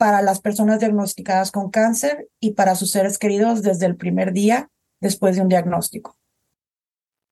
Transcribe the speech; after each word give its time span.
para 0.00 0.22
las 0.22 0.40
personas 0.40 0.80
diagnosticadas 0.80 1.52
con 1.52 1.68
cáncer 1.70 2.30
y 2.40 2.52
para 2.52 2.74
sus 2.74 2.90
seres 2.90 3.18
queridos 3.18 3.60
desde 3.60 3.84
el 3.84 3.96
primer 3.96 4.32
día 4.32 4.70
después 4.98 5.36
de 5.36 5.42
un 5.42 5.50
diagnóstico. 5.50 6.16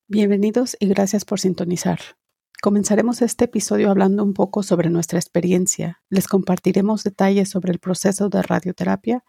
Bienvenidos 0.07 0.77
y 0.79 0.87
gracias 0.89 1.25
por 1.25 1.41
sintonizar. 1.41 1.99
Comenzaremos 2.61 3.23
este 3.23 3.47
episodio 3.47 3.91
hablando 3.91 4.23
un 4.23 4.35
poco 4.35 4.63
sobre 4.63 4.91
nuestra 4.91 5.19
experiencia. 5.19 6.03
Les 6.11 6.29
compartiremos 6.29 7.05
detalles 7.05 7.49
sobre 7.49 7.73
el 7.73 7.79
proceso 7.79 8.29
de 8.29 8.43
radioterapia, 8.43 9.25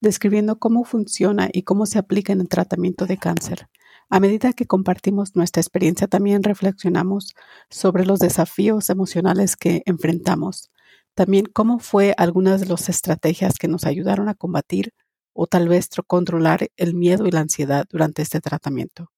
describiendo 0.00 0.60
cómo 0.60 0.84
funciona 0.84 1.48
y 1.52 1.64
cómo 1.64 1.84
se 1.84 1.98
aplica 1.98 2.32
en 2.32 2.42
el 2.42 2.48
tratamiento 2.48 3.06
de 3.06 3.16
cáncer. 3.18 3.68
A 4.08 4.20
medida 4.20 4.52
que 4.52 4.66
compartimos 4.66 5.34
nuestra 5.34 5.60
experiencia, 5.60 6.06
también 6.06 6.44
reflexionamos 6.44 7.34
sobre 7.70 8.06
los 8.06 8.20
desafíos 8.20 8.88
emocionales 8.88 9.56
que 9.56 9.82
enfrentamos, 9.84 10.70
también 11.18 11.46
cómo 11.46 11.80
fue 11.80 12.14
algunas 12.16 12.60
de 12.60 12.68
las 12.68 12.88
estrategias 12.88 13.58
que 13.58 13.66
nos 13.66 13.84
ayudaron 13.84 14.28
a 14.28 14.34
combatir 14.34 14.92
o 15.32 15.48
tal 15.48 15.68
vez 15.68 15.88
controlar 16.06 16.68
el 16.76 16.94
miedo 16.94 17.26
y 17.26 17.32
la 17.32 17.40
ansiedad 17.40 17.86
durante 17.90 18.22
este 18.22 18.40
tratamiento. 18.40 19.10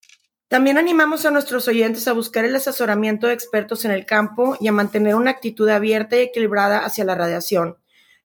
También 0.49 0.79
animamos 0.79 1.27
a 1.27 1.31
nuestros 1.31 1.69
oyentes 1.69 2.09
a 2.09 2.15
buscar 2.15 2.47
el 2.47 2.57
asesoramiento 2.57 3.27
de 3.27 3.35
expertos 3.35 3.85
en 3.85 3.91
el 3.91 4.07
campo 4.07 4.57
y 4.59 4.69
a 4.69 4.73
mantener 4.73 5.15
una 5.15 5.33
actitud 5.33 5.69
abierta 5.69 6.17
y 6.17 6.21
equilibrada 6.21 6.87
hacia 6.87 7.05
la 7.05 7.17
radiación, 7.17 7.77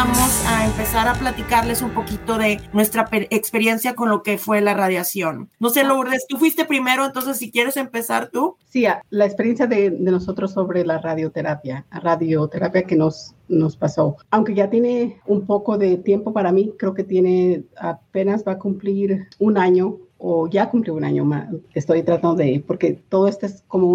vamos 0.00 0.46
a 0.46 0.64
empezar 0.64 1.08
a 1.08 1.12
platicarles 1.12 1.82
un 1.82 1.90
poquito 1.90 2.38
de 2.38 2.58
nuestra 2.72 3.06
experiencia 3.12 3.94
con 3.94 4.08
lo 4.08 4.22
que 4.22 4.38
fue 4.38 4.62
la 4.62 4.72
radiación. 4.72 5.50
No 5.58 5.68
sé, 5.68 5.84
Lourdes, 5.84 6.24
tú 6.26 6.38
fuiste 6.38 6.64
primero, 6.64 7.04
entonces 7.04 7.36
si 7.36 7.50
quieres 7.50 7.76
empezar 7.76 8.30
tú. 8.30 8.56
Sí, 8.64 8.86
la 9.10 9.26
experiencia 9.26 9.66
de, 9.66 9.90
nosotros 9.90 10.52
sobre 10.52 10.86
la 10.86 11.02
radioterapia, 11.02 11.84
radioterapia 11.90 12.84
que 12.84 12.96
nos, 12.96 13.34
nos 13.48 13.76
pasó. 13.76 14.16
Aunque 14.30 14.54
ya 14.54 14.70
tiene 14.70 15.20
un 15.26 15.44
poco 15.44 15.76
de 15.76 15.98
tiempo 15.98 16.32
para 16.32 16.50
mí, 16.50 16.72
creo 16.78 16.94
que 16.94 17.04
tiene 17.04 17.64
apenas 17.76 18.42
va 18.48 18.52
a 18.52 18.58
cumplir 18.58 19.28
un 19.38 19.58
año 19.58 19.98
o 20.20 20.48
ya 20.48 20.70
cumplió 20.70 20.94
un 20.94 21.04
año 21.04 21.24
más. 21.24 21.48
Estoy 21.74 22.02
tratando 22.02 22.36
de, 22.36 22.62
porque 22.66 23.02
todo 23.08 23.26
esto 23.26 23.46
es 23.46 23.64
como 23.66 23.92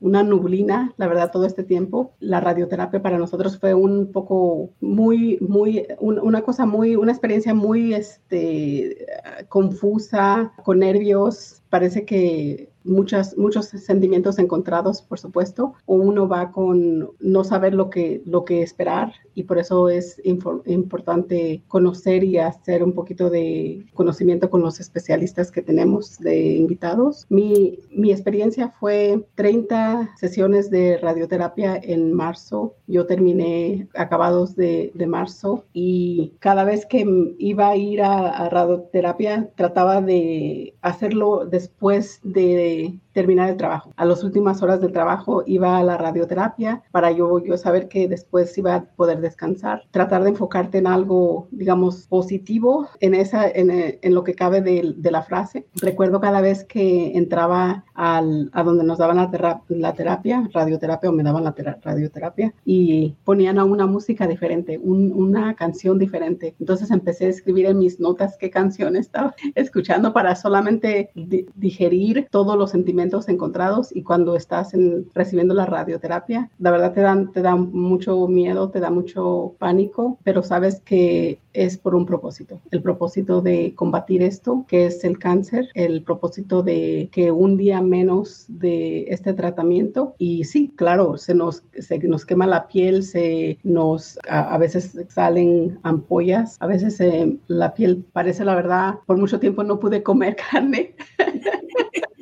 una 0.00 0.22
nublina, 0.22 0.94
la 0.96 1.08
verdad, 1.08 1.32
todo 1.32 1.46
este 1.46 1.64
tiempo. 1.64 2.12
La 2.20 2.40
radioterapia 2.40 3.02
para 3.02 3.18
nosotros 3.18 3.58
fue 3.58 3.74
un 3.74 4.12
poco 4.12 4.70
muy, 4.80 5.38
muy, 5.40 5.86
una 5.98 6.42
cosa 6.42 6.64
muy, 6.64 6.94
una 6.94 7.12
experiencia 7.12 7.54
muy, 7.54 7.92
este, 7.92 9.06
confusa, 9.48 10.52
con 10.64 10.78
nervios. 10.78 11.60
Parece 11.74 12.04
que 12.04 12.70
muchas, 12.84 13.36
muchos 13.36 13.66
sentimientos 13.66 14.38
encontrados, 14.38 15.02
por 15.02 15.18
supuesto. 15.18 15.74
Uno 15.86 16.28
va 16.28 16.52
con 16.52 17.10
no 17.18 17.42
saber 17.42 17.74
lo 17.74 17.90
que, 17.90 18.22
lo 18.26 18.44
que 18.44 18.62
esperar 18.62 19.12
y 19.34 19.44
por 19.44 19.58
eso 19.58 19.88
es 19.88 20.20
importante 20.24 21.62
conocer 21.66 22.22
y 22.22 22.38
hacer 22.38 22.84
un 22.84 22.92
poquito 22.92 23.30
de 23.30 23.84
conocimiento 23.94 24.50
con 24.50 24.60
los 24.60 24.78
especialistas 24.78 25.50
que 25.50 25.62
tenemos 25.62 26.18
de 26.18 26.54
invitados. 26.54 27.26
Mi, 27.28 27.80
mi 27.90 28.12
experiencia 28.12 28.68
fue 28.68 29.24
30 29.34 30.14
sesiones 30.16 30.70
de 30.70 30.98
radioterapia 30.98 31.80
en 31.82 32.12
marzo. 32.12 32.74
Yo 32.86 33.06
terminé 33.06 33.88
acabados 33.94 34.54
de, 34.54 34.92
de 34.94 35.06
marzo 35.06 35.64
y 35.72 36.34
cada 36.38 36.62
vez 36.62 36.86
que 36.86 37.04
iba 37.38 37.68
a 37.68 37.76
ir 37.76 38.02
a, 38.02 38.28
a 38.28 38.48
radioterapia 38.48 39.50
trataba 39.56 40.00
de 40.00 40.74
hacerlo 40.82 41.46
después 41.64 42.20
de 42.22 42.98
terminar 43.14 43.48
el 43.48 43.56
trabajo. 43.56 43.94
A 43.96 44.04
las 44.04 44.22
últimas 44.22 44.62
horas 44.62 44.80
del 44.80 44.92
trabajo 44.92 45.44
iba 45.46 45.78
a 45.78 45.84
la 45.84 45.96
radioterapia 45.96 46.82
para 46.90 47.12
yo, 47.12 47.42
yo 47.42 47.56
saber 47.56 47.88
que 47.88 48.08
después 48.08 48.58
iba 48.58 48.74
a 48.74 48.84
poder 48.84 49.20
descansar. 49.20 49.84
Tratar 49.90 50.24
de 50.24 50.30
enfocarte 50.30 50.78
en 50.78 50.86
algo, 50.86 51.46
digamos, 51.50 52.06
positivo 52.08 52.88
en, 53.00 53.14
esa, 53.14 53.48
en, 53.48 53.70
en 53.70 54.14
lo 54.14 54.24
que 54.24 54.34
cabe 54.34 54.60
de, 54.60 54.94
de, 54.96 55.10
la 55.10 55.22
frase. 55.22 55.66
Recuerdo 55.76 56.20
cada 56.20 56.40
vez 56.40 56.64
que 56.64 57.16
entraba 57.16 57.84
al, 57.94 58.50
a 58.52 58.64
donde 58.64 58.82
nos 58.82 58.98
daban 58.98 59.16
la, 59.16 59.62
la 59.68 59.92
terapia, 59.94 60.48
radioterapia 60.52 61.08
o 61.08 61.12
me 61.12 61.22
daban 61.22 61.44
la 61.44 61.54
radioterapia 61.82 62.52
y 62.64 63.14
ponían 63.24 63.60
a 63.60 63.64
una 63.64 63.86
música 63.86 64.26
diferente, 64.26 64.78
una 64.78 65.54
canción 65.54 66.00
diferente. 66.00 66.56
Entonces 66.58 66.90
empecé 66.90 67.26
a 67.26 67.28
escribir 67.28 67.66
en 67.66 67.78
mis 67.78 68.00
notas 68.00 68.36
qué 68.38 68.50
canción 68.50 68.96
estaba 69.04 69.36
escuchando 69.54 70.12
para 70.12 70.34
solamente 70.34 71.10
digerir 71.14 72.26
todos 72.32 72.58
los 72.58 72.72
sentimientos 72.72 73.03
encontrados 73.28 73.94
y 73.94 74.02
cuando 74.02 74.36
estás 74.36 74.74
en, 74.74 75.06
recibiendo 75.14 75.54
la 75.54 75.66
radioterapia, 75.66 76.50
la 76.58 76.70
verdad 76.70 76.92
te 76.92 77.00
dan, 77.00 77.32
te 77.32 77.42
mucho 77.54 78.26
miedo, 78.26 78.70
te 78.70 78.80
da 78.80 78.90
mucho 78.90 79.54
pánico, 79.58 80.18
pero 80.24 80.42
sabes 80.42 80.80
que 80.84 81.38
es 81.52 81.78
por 81.78 81.94
un 81.94 82.04
propósito, 82.04 82.60
el 82.72 82.82
propósito 82.82 83.40
de 83.40 83.74
combatir 83.76 84.22
esto, 84.22 84.64
que 84.66 84.86
es 84.86 85.04
el 85.04 85.18
cáncer, 85.18 85.68
el 85.74 86.02
propósito 86.02 86.62
de 86.62 87.08
que 87.12 87.30
un 87.30 87.56
día 87.56 87.80
menos 87.80 88.46
de 88.48 89.04
este 89.08 89.32
tratamiento 89.34 90.14
y 90.18 90.44
sí, 90.44 90.72
claro, 90.74 91.16
se 91.16 91.34
nos, 91.34 91.62
se 91.78 91.98
nos 91.98 92.26
quema 92.26 92.46
la 92.46 92.66
piel, 92.66 93.04
se 93.04 93.58
nos, 93.62 94.18
a, 94.28 94.58
veces 94.58 94.98
salen 95.08 95.78
ampollas, 95.84 96.56
a 96.60 96.66
veces 96.66 96.98
la 97.46 97.74
piel 97.74 98.04
parece 98.12 98.44
la 98.44 98.56
verdad, 98.56 98.94
por 99.06 99.16
mucho 99.16 99.38
tiempo 99.38 99.62
no 99.62 99.78
pude 99.78 100.02
comer 100.02 100.36
carne. 100.50 100.94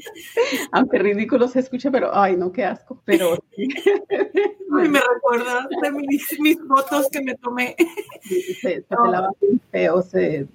Aunque 0.73 0.99
ridículo 0.99 1.49
se 1.49 1.61
escucha, 1.61 1.91
pero 1.91 2.15
ay, 2.15 2.37
no, 2.37 2.53
qué 2.53 2.65
asco. 2.65 3.01
Pero 3.05 3.39
Ay, 4.75 4.89
me 4.89 5.01
recuerda 5.01 5.69
de 5.83 5.93
mis, 5.93 6.41
mis, 6.41 6.59
fotos 6.67 7.09
que 7.11 7.21
me 7.21 7.35
tomé. 7.37 7.77
se, 8.23 8.43
se 8.63 8.81
te 8.81 8.97
lava 9.11 9.29
bien 9.41 9.61
feo, 9.71 10.01
se 10.03 10.47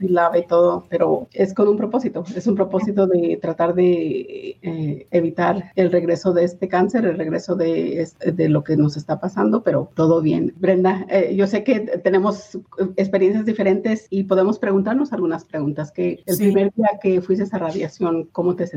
lava 0.00 0.38
y 0.38 0.46
todo, 0.46 0.84
pero 0.90 1.26
es 1.32 1.54
con 1.54 1.68
un 1.68 1.76
propósito. 1.76 2.24
Es 2.34 2.46
un 2.46 2.54
propósito 2.54 3.06
de 3.06 3.38
tratar 3.40 3.74
de 3.74 4.58
eh, 4.60 5.06
evitar 5.10 5.72
el 5.74 5.90
regreso 5.90 6.32
de 6.34 6.44
este 6.44 6.68
cáncer, 6.68 7.06
el 7.06 7.16
regreso 7.16 7.56
de, 7.56 8.06
de 8.24 8.48
lo 8.48 8.62
que 8.62 8.76
nos 8.76 8.96
está 8.96 9.20
pasando, 9.20 9.62
pero 9.62 9.90
todo 9.94 10.20
bien. 10.20 10.52
Brenda, 10.58 11.06
eh, 11.08 11.34
yo 11.34 11.46
sé 11.46 11.64
que 11.64 11.80
tenemos 11.80 12.58
experiencias 12.96 13.46
diferentes 13.46 14.06
y 14.10 14.24
podemos 14.24 14.58
preguntarnos 14.58 15.12
algunas 15.12 15.44
preguntas. 15.44 15.92
Que 15.92 16.22
el 16.26 16.36
primer 16.36 16.72
día 16.74 16.90
que 17.00 17.20
fuiste 17.22 17.46
a 17.50 17.58
radiación, 17.58 18.28
¿cómo 18.32 18.54
te 18.56 18.66
sentiste? 18.66 18.75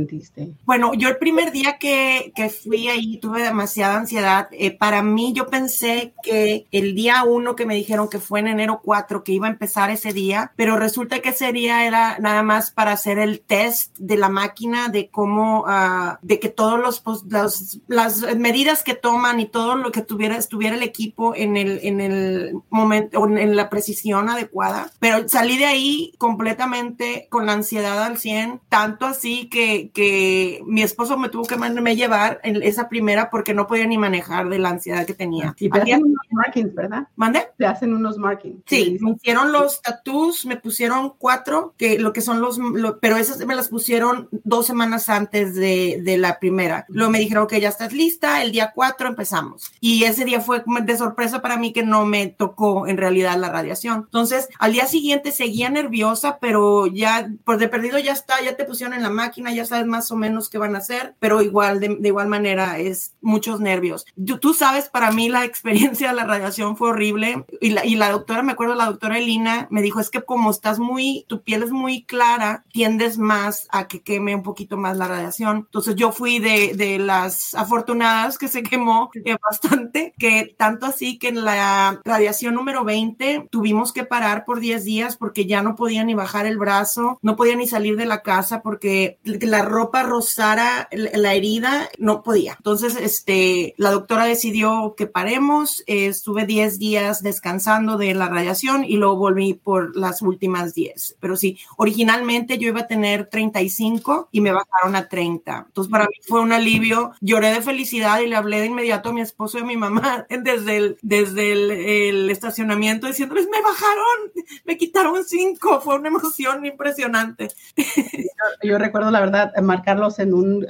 Bueno, 0.65 0.93
yo 0.93 1.09
el 1.09 1.17
primer 1.17 1.51
día 1.51 1.77
que, 1.77 2.31
que 2.35 2.49
fui 2.49 2.87
ahí 2.87 3.17
tuve 3.17 3.41
demasiada 3.41 3.97
ansiedad. 3.97 4.47
Eh, 4.51 4.71
para 4.71 5.01
mí 5.01 5.33
yo 5.33 5.47
pensé 5.47 6.13
que 6.23 6.67
el 6.71 6.95
día 6.95 7.23
uno 7.23 7.55
que 7.55 7.65
me 7.65 7.75
dijeron 7.75 8.09
que 8.09 8.19
fue 8.19 8.39
en 8.39 8.47
enero 8.47 8.81
4, 8.83 9.23
que 9.23 9.31
iba 9.31 9.47
a 9.47 9.51
empezar 9.51 9.89
ese 9.89 10.13
día, 10.13 10.51
pero 10.55 10.77
resulta 10.77 11.19
que 11.19 11.29
ese 11.29 11.51
día 11.51 11.85
era 11.85 12.17
nada 12.19 12.43
más 12.43 12.71
para 12.71 12.91
hacer 12.91 13.19
el 13.19 13.41
test 13.41 13.97
de 13.97 14.17
la 14.17 14.29
máquina, 14.29 14.89
de 14.89 15.09
cómo, 15.09 15.61
uh, 15.61 16.17
de 16.21 16.39
que 16.39 16.49
todos 16.49 16.99
pues, 17.01 17.23
los, 17.27 17.79
las 17.87 18.35
medidas 18.37 18.83
que 18.83 18.93
toman 18.93 19.39
y 19.39 19.45
todo 19.45 19.75
lo 19.75 19.91
que 19.91 20.01
tuviera, 20.01 20.37
estuviera 20.37 20.75
el 20.75 20.83
equipo 20.83 21.35
en 21.35 21.57
el, 21.57 21.79
en 21.83 22.01
el 22.01 22.53
momento, 22.69 23.25
en 23.25 23.55
la 23.55 23.69
precisión 23.69 24.29
adecuada. 24.29 24.91
Pero 24.99 25.27
salí 25.27 25.57
de 25.57 25.65
ahí 25.65 26.13
completamente 26.17 27.27
con 27.29 27.45
la 27.45 27.53
ansiedad 27.53 28.03
al 28.03 28.17
100, 28.17 28.61
tanto 28.69 29.05
así 29.05 29.47
que, 29.49 29.88
que 29.94 30.62
mi 30.65 30.81
esposo 30.81 31.18
me 31.18 31.30
tuvo 31.30 31.45
que 31.45 31.57
me 31.57 31.95
llevar 31.95 32.39
en 32.44 32.62
esa 32.63 32.89
primera 32.89 33.30
porque 33.30 33.53
no 33.53 33.68
podía 33.68 33.88
ni 33.88 33.97
manejar 33.97 34.50
de 34.50 34.59
la 34.59 34.69
ansiedad 34.69 35.06
que 35.06 35.13
tenía. 35.13 35.56
Y 35.59 35.69
te 35.69 35.80
hacen 35.80 36.03
unos 36.03 36.25
markings, 36.31 36.74
¿verdad? 36.75 37.07
¿Mande? 37.15 37.47
Te 37.57 37.65
hacen 37.65 37.94
unos 37.94 38.18
markings. 38.18 38.62
Sí, 38.65 38.97
me 39.01 39.12
hicieron 39.12 39.51
los 39.51 39.81
tattoos, 39.81 40.45
me 40.45 40.57
pusieron 40.57 41.13
cuatro, 41.18 41.74
que 41.77 42.00
lo 42.00 42.13
que 42.13 42.21
son 42.21 42.41
los, 42.41 42.59
pero 43.01 43.18
esas 43.18 43.45
me 43.45 43.56
las 43.56 43.69
pusieron 43.69 44.30
dos 44.31 44.65
semanas 44.65 45.09
antes 45.09 45.56
de, 45.56 46.01
de 46.03 46.18
la 46.18 46.39
primera. 46.39 46.85
Luego 46.89 47.12
me 47.12 47.19
dijeron 47.19 47.47
que 47.47 47.62
ya 47.62 47.69
estás 47.69 47.94
lista, 47.94 48.42
el 48.44 48.51
día 48.51 48.71
cuatro 48.74 49.07
empezamos. 49.07 49.71
Y 49.80 50.03
ese 50.03 50.25
día 50.25 50.42
fue 50.42 50.63
de 50.83 50.97
sorpresa 50.97 51.42
para 51.42 51.57
mí 51.57 51.74
que 51.74 51.83
no 51.83 52.06
me 52.06 52.27
tocó 52.27 52.88
en 52.88 52.97
realidad 52.97 53.38
la 53.38 53.50
radiación. 53.50 54.03
Entonces, 54.06 54.47
al 54.59 54.74
día 54.74 54.85
siguiente 54.85 55.31
seguía 55.31 55.69
nerviosa, 55.69 56.39
pero 56.39 56.88
ya, 56.88 57.30
pues 57.44 57.59
de 57.59 57.68
perdido 57.68 58.00
ya 58.00 58.13
está, 58.13 58.42
ya 58.42 58.56
te 58.56 58.65
pusieron 58.65 58.94
en 58.94 59.03
la 59.03 59.09
máquina, 59.09 59.51
ya 59.51 59.65
sabes 59.79 59.87
más 59.87 60.11
o 60.11 60.15
menos 60.15 60.49
qué 60.49 60.57
van 60.57 60.75
a 60.75 60.79
hacer, 60.79 61.15
pero 61.19 61.41
igual, 61.41 61.79
de, 61.79 61.95
de 61.99 62.07
igual 62.07 62.27
manera, 62.27 62.79
es 62.79 63.13
muchos 63.21 63.59
nervios. 63.59 64.05
Tú 64.41 64.53
sabes, 64.53 64.89
para 64.89 65.11
mí 65.11 65.29
la 65.29 65.45
experiencia 65.49 66.09
de 66.09 66.15
la 66.15 66.25
radiación 66.25 66.75
fue 66.75 66.89
horrible 66.89 67.45
y 67.61 67.69
la, 67.69 67.85
y 67.85 67.95
la 67.95 68.11
doctora, 68.11 68.43
me 68.43 68.51
acuerdo, 68.51 68.75
la 68.75 68.85
doctora 68.85 69.17
Elina 69.17 69.67
me 69.69 69.81
dijo, 69.81 69.99
es 69.99 70.09
que 70.09 70.21
como 70.21 70.51
estás 70.51 70.79
muy, 70.79 71.25
tu 71.27 71.41
piel 71.41 71.63
es 71.63 71.71
muy 71.71 72.03
clara, 72.03 72.65
tiendes 72.71 73.17
más 73.17 73.67
a 73.71 73.87
que 73.87 74.01
queme 74.01 74.35
un 74.35 74.43
poquito 74.43 74.77
más 74.77 74.97
la 74.97 75.07
radiación. 75.07 75.57
Entonces 75.57 75.95
yo 75.95 76.11
fui 76.11 76.39
de, 76.39 76.73
de 76.75 76.99
las 76.99 77.53
afortunadas 77.53 78.37
que 78.37 78.47
se 78.47 78.63
quemó 78.63 79.11
eh, 79.13 79.37
bastante, 79.41 80.13
que 80.17 80.55
tanto 80.57 80.85
así 80.85 81.17
que 81.19 81.29
en 81.29 81.43
la 81.43 82.01
radiación 82.03 82.55
número 82.55 82.83
20 82.83 83.47
tuvimos 83.49 83.93
que 83.93 84.03
parar 84.03 84.45
por 84.45 84.59
10 84.59 84.83
días 84.83 85.17
porque 85.17 85.45
ya 85.45 85.61
no 85.61 85.75
podía 85.75 86.03
ni 86.03 86.13
bajar 86.13 86.45
el 86.45 86.57
brazo, 86.57 87.19
no 87.21 87.35
podía 87.35 87.55
ni 87.55 87.67
salir 87.67 87.95
de 87.95 88.05
la 88.05 88.21
casa 88.21 88.61
porque 88.61 89.19
la 89.23 89.63
ropa 89.69 90.04
rozara 90.04 90.89
la 90.92 91.33
herida, 91.33 91.89
no 91.98 92.24
podía. 92.24 92.56
Entonces, 92.57 92.95
este, 92.95 93.74
la 93.77 93.92
doctora 93.92 94.25
decidió 94.25 94.95
que 94.98 95.07
paremos, 95.07 95.83
estuve 95.88 96.45
10 96.45 96.80
días 96.80 97.24
descansando 97.24 97.98
de 97.98 98.13
la 98.13 98.27
radiación 98.27 98.83
y 98.83 98.98
luego 98.98 99.16
volví 99.18 99.54
por 99.54 99.95
las 99.95 100.21
últimas 100.21 100.74
10. 100.74 101.18
Pero 101.19 101.36
sí, 101.36 101.57
originalmente 101.77 102.57
yo 102.57 102.68
iba 102.68 102.81
a 102.81 102.88
tener 102.88 103.27
35 103.27 104.30
y 104.31 104.42
me 104.42 104.51
bajaron 104.51 104.95
a 104.95 105.07
30. 105.07 105.66
Entonces 105.68 105.92
para 105.92 106.06
mí 106.06 106.16
fue 106.27 106.42
un 106.42 106.51
alivio, 106.51 107.12
lloré 107.21 107.51
de 107.54 107.62
felicidad 107.62 108.19
y 108.19 108.27
le 108.27 108.36
hablé 108.36 108.60
de 108.60 108.68
inmediato 108.68 109.10
a 109.10 109.13
mi 109.13 109.21
esposo 109.21 109.57
y 109.57 109.62
a 109.62 109.66
mi 109.66 109.77
mamá 109.77 110.25
desde 110.44 110.77
el, 110.77 110.98
desde 111.01 112.10
el, 112.10 112.30
estacionamiento 112.30 113.07
diciéndoles, 113.07 113.48
me 113.48 113.62
bajaron, 113.62 114.31
me 114.66 114.77
quitaron 114.77 115.24
5, 115.24 115.81
fue 115.81 115.95
una 115.95 116.10
emoción 116.10 116.66
impresionante. 116.66 117.50
Yo, 118.63 118.77
recuerdo 118.77 119.12
la 119.12 119.19
verdad 119.19 119.51
marcarlos 119.61 120.19
en 120.19 120.33
un, 120.33 120.65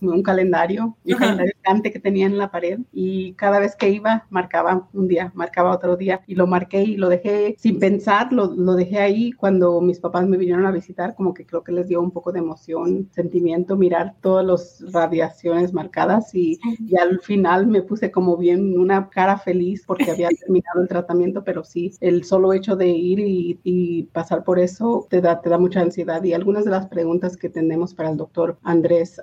un 0.00 0.22
calendario, 0.22 0.96
un 1.04 1.14
calendario 1.14 1.52
que 1.92 2.00
tenía 2.00 2.26
en 2.26 2.36
la 2.36 2.50
pared 2.50 2.80
y 2.92 3.34
cada 3.34 3.60
vez 3.60 3.76
que 3.76 3.88
iba 3.90 4.26
marcaba 4.30 4.88
un 4.92 5.08
día, 5.08 5.30
marcaba 5.34 5.74
otro 5.74 5.96
día 5.96 6.22
y 6.26 6.34
lo 6.34 6.46
marqué 6.46 6.82
y 6.82 6.96
lo 6.96 7.08
dejé 7.08 7.54
sin 7.58 7.78
pensar, 7.78 8.32
lo, 8.32 8.46
lo 8.54 8.74
dejé 8.74 8.98
ahí. 8.98 9.32
Cuando 9.32 9.80
mis 9.80 10.00
papás 10.00 10.26
me 10.26 10.36
vinieron 10.36 10.66
a 10.66 10.70
visitar, 10.72 11.14
como 11.14 11.32
que 11.32 11.46
creo 11.46 11.62
que 11.62 11.72
les 11.72 11.88
dio 11.88 12.00
un 12.00 12.10
poco 12.10 12.32
de 12.32 12.40
emoción, 12.40 13.08
sentimiento 13.12 13.76
mirar 13.76 14.14
todas 14.20 14.44
las 14.44 14.92
radiaciones 14.92 15.72
marcadas 15.72 16.34
y, 16.34 16.58
y 16.78 16.96
al 16.96 17.20
final 17.20 17.66
me 17.66 17.82
puse 17.82 18.10
como 18.10 18.36
bien 18.36 18.78
una 18.78 19.08
cara 19.08 19.38
feliz 19.38 19.84
porque 19.86 20.10
había 20.10 20.28
terminado 20.40 20.82
el 20.82 20.88
tratamiento, 20.88 21.44
pero 21.44 21.64
sí, 21.64 21.92
el 22.00 22.24
solo 22.24 22.52
hecho 22.52 22.76
de 22.76 22.88
ir 22.88 23.20
y, 23.20 23.60
y 23.62 24.04
pasar 24.04 24.44
por 24.44 24.58
eso 24.58 25.06
te 25.08 25.20
da, 25.20 25.40
te 25.40 25.50
da 25.50 25.58
mucha 25.58 25.80
ansiedad. 25.80 26.22
Y 26.24 26.32
algunas 26.32 26.64
de 26.64 26.70
las 26.70 26.86
preguntas 26.86 27.36
que 27.36 27.48
tenemos 27.48 27.94
para 27.94 28.09
el 28.10 28.16
doctor 28.16 28.58
Andrés 28.62 29.20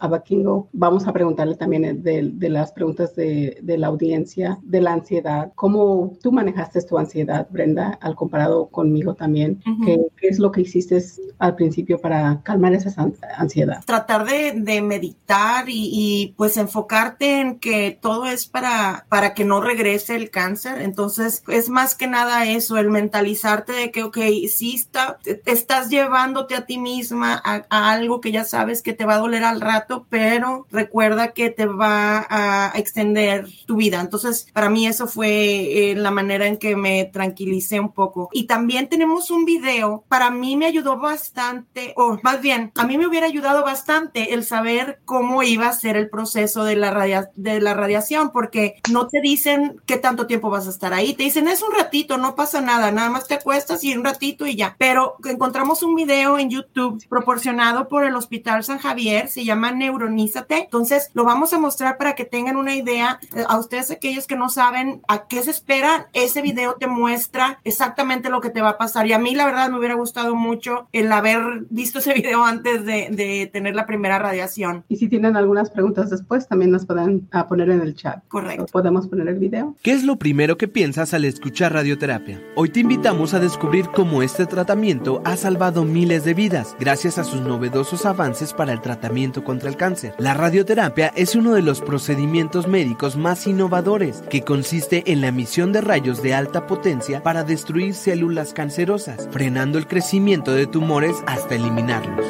Abaquingo, 0.00 0.68
vamos 0.72 1.06
a 1.06 1.12
preguntarle 1.12 1.54
también 1.56 2.02
de, 2.02 2.30
de 2.32 2.48
las 2.48 2.72
preguntas 2.72 3.14
de, 3.14 3.58
de, 3.62 3.78
la 3.78 3.88
audiencia, 3.88 4.58
de 4.62 4.80
la 4.80 4.92
ansiedad. 4.92 5.52
¿Cómo 5.54 6.12
tú 6.22 6.32
manejaste 6.32 6.82
tu 6.82 6.98
ansiedad, 6.98 7.46
Brenda, 7.50 7.98
al 8.00 8.14
comparado 8.14 8.66
conmigo 8.68 9.14
también? 9.14 9.62
¿Qué, 9.84 9.98
¿Qué, 10.16 10.28
es 10.28 10.38
lo 10.38 10.52
que 10.52 10.62
hiciste 10.62 11.02
al 11.38 11.54
principio 11.54 11.98
para 11.98 12.40
calmar 12.42 12.74
esa 12.74 12.94
ansiedad? 13.36 13.84
Tratar 13.84 14.26
de, 14.26 14.52
de 14.56 14.82
meditar 14.82 15.68
y, 15.68 15.90
y, 15.92 16.34
pues 16.36 16.56
enfocarte 16.56 17.40
en 17.40 17.58
que 17.58 17.98
todo 18.00 18.26
es 18.26 18.46
para, 18.46 19.06
para 19.08 19.34
que 19.34 19.44
no 19.44 19.60
regrese 19.60 20.16
el 20.16 20.30
cáncer. 20.30 20.82
Entonces, 20.82 21.42
es 21.48 21.68
más 21.68 21.94
que 21.94 22.06
nada 22.06 22.46
eso, 22.46 22.76
el 22.78 22.90
mentalizarte 22.90 23.72
de 23.72 23.90
que, 23.90 24.02
ok, 24.02 24.18
sí 24.48 24.74
está, 24.74 25.18
estás 25.44 25.88
llevándote 25.88 26.54
a 26.54 26.66
ti 26.66 26.78
misma 26.78 27.40
a, 27.44 27.64
a 27.70 27.90
algo 27.92 28.15
que 28.20 28.32
ya 28.32 28.44
sabes 28.44 28.82
que 28.82 28.92
te 28.92 29.04
va 29.04 29.14
a 29.14 29.18
doler 29.18 29.44
al 29.44 29.60
rato, 29.60 30.06
pero 30.08 30.66
recuerda 30.70 31.32
que 31.32 31.50
te 31.50 31.66
va 31.66 32.26
a 32.28 32.72
extender 32.76 33.46
tu 33.66 33.76
vida. 33.76 34.00
Entonces, 34.00 34.48
para 34.52 34.70
mí 34.70 34.86
eso 34.86 35.06
fue 35.06 35.90
eh, 35.90 35.94
la 35.94 36.10
manera 36.10 36.46
en 36.46 36.56
que 36.56 36.76
me 36.76 37.04
tranquilicé 37.04 37.80
un 37.80 37.92
poco. 37.92 38.28
Y 38.32 38.46
también 38.46 38.88
tenemos 38.88 39.30
un 39.30 39.44
video, 39.44 40.04
para 40.08 40.30
mí 40.30 40.56
me 40.56 40.66
ayudó 40.66 40.98
bastante, 40.98 41.92
o 41.96 42.18
más 42.22 42.40
bien, 42.40 42.72
a 42.76 42.86
mí 42.86 42.98
me 42.98 43.06
hubiera 43.06 43.26
ayudado 43.26 43.62
bastante 43.64 44.34
el 44.34 44.44
saber 44.44 45.00
cómo 45.04 45.42
iba 45.42 45.68
a 45.68 45.72
ser 45.72 45.96
el 45.96 46.08
proceso 46.08 46.64
de 46.64 46.76
la, 46.76 46.90
radia 46.90 47.30
de 47.34 47.60
la 47.60 47.74
radiación, 47.74 48.30
porque 48.30 48.80
no 48.90 49.08
te 49.08 49.20
dicen 49.20 49.80
qué 49.86 49.96
tanto 49.96 50.26
tiempo 50.26 50.50
vas 50.50 50.66
a 50.66 50.70
estar 50.70 50.92
ahí, 50.92 51.14
te 51.14 51.24
dicen 51.24 51.48
es 51.48 51.62
un 51.62 51.72
ratito, 51.74 52.18
no 52.18 52.34
pasa 52.34 52.60
nada, 52.60 52.90
nada 52.90 53.10
más 53.10 53.26
te 53.26 53.34
acuestas 53.34 53.84
y 53.84 53.96
un 53.96 54.04
ratito 54.04 54.46
y 54.46 54.56
ya. 54.56 54.76
Pero 54.78 55.16
encontramos 55.24 55.82
un 55.82 55.94
video 55.94 56.38
en 56.38 56.50
YouTube 56.50 57.04
proporcionado 57.08 57.88
por 57.88 58.04
el 58.06 58.16
Hospital 58.16 58.64
San 58.64 58.78
Javier, 58.78 59.28
se 59.28 59.44
llama 59.44 59.72
Neuronízate, 59.72 60.64
entonces 60.64 61.10
lo 61.14 61.24
vamos 61.24 61.52
a 61.52 61.58
mostrar 61.58 61.98
para 61.98 62.14
que 62.14 62.24
tengan 62.24 62.56
una 62.56 62.74
idea. 62.74 63.18
Eh, 63.34 63.44
a 63.48 63.58
ustedes, 63.58 63.90
aquellos 63.90 64.26
que 64.26 64.36
no 64.36 64.48
saben 64.48 65.02
a 65.08 65.26
qué 65.26 65.42
se 65.42 65.50
espera, 65.50 66.08
ese 66.12 66.42
video 66.42 66.74
te 66.74 66.86
muestra 66.86 67.60
exactamente 67.64 68.30
lo 68.30 68.40
que 68.40 68.50
te 68.50 68.60
va 68.60 68.70
a 68.70 68.78
pasar. 68.78 69.06
Y 69.06 69.12
a 69.12 69.18
mí, 69.18 69.34
la 69.34 69.46
verdad, 69.46 69.70
me 69.70 69.78
hubiera 69.78 69.94
gustado 69.94 70.34
mucho 70.34 70.88
el 70.92 71.10
haber 71.12 71.64
visto 71.70 71.98
ese 71.98 72.12
video 72.14 72.44
antes 72.44 72.84
de, 72.84 73.08
de 73.10 73.48
tener 73.52 73.74
la 73.74 73.86
primera 73.86 74.18
radiación. 74.18 74.84
Y 74.88 74.96
si 74.96 75.08
tienen 75.08 75.36
algunas 75.36 75.70
preguntas 75.70 76.10
después, 76.10 76.48
también 76.48 76.72
las 76.72 76.86
pueden 76.86 77.28
a 77.32 77.46
poner 77.46 77.70
en 77.70 77.80
el 77.80 77.94
chat. 77.94 78.22
Correcto. 78.28 78.66
Podemos 78.72 79.08
poner 79.08 79.28
el 79.28 79.38
video. 79.38 79.76
¿Qué 79.82 79.92
es 79.92 80.04
lo 80.04 80.16
primero 80.16 80.56
que 80.56 80.68
piensas 80.68 81.14
al 81.14 81.24
escuchar 81.24 81.72
radioterapia? 81.72 82.42
Hoy 82.54 82.70
te 82.70 82.80
invitamos 82.80 83.34
a 83.34 83.40
descubrir 83.40 83.88
cómo 83.90 84.22
este 84.22 84.46
tratamiento 84.46 85.22
ha 85.24 85.36
salvado 85.36 85.84
miles 85.84 86.24
de 86.24 86.34
vidas 86.34 86.76
gracias 86.78 87.18
a 87.18 87.24
sus 87.24 87.40
novedosos 87.40 87.95
avances 88.04 88.52
para 88.52 88.72
el 88.72 88.80
tratamiento 88.80 89.44
contra 89.44 89.70
el 89.70 89.76
cáncer. 89.76 90.14
La 90.18 90.34
radioterapia 90.34 91.12
es 91.16 91.34
uno 91.34 91.54
de 91.54 91.62
los 91.62 91.80
procedimientos 91.80 92.66
médicos 92.66 93.16
más 93.16 93.46
innovadores, 93.46 94.22
que 94.28 94.42
consiste 94.42 95.10
en 95.10 95.20
la 95.20 95.28
emisión 95.28 95.72
de 95.72 95.80
rayos 95.80 96.22
de 96.22 96.34
alta 96.34 96.66
potencia 96.66 97.22
para 97.22 97.44
destruir 97.44 97.94
células 97.94 98.52
cancerosas, 98.52 99.28
frenando 99.30 99.78
el 99.78 99.86
crecimiento 99.86 100.52
de 100.52 100.66
tumores 100.66 101.16
hasta 101.26 101.54
eliminarlos. 101.54 102.26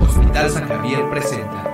Hospital 0.00 0.50
San 0.50 0.68
Javier 0.68 1.08
presenta. 1.10 1.64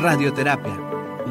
Radioterapia 0.00 0.90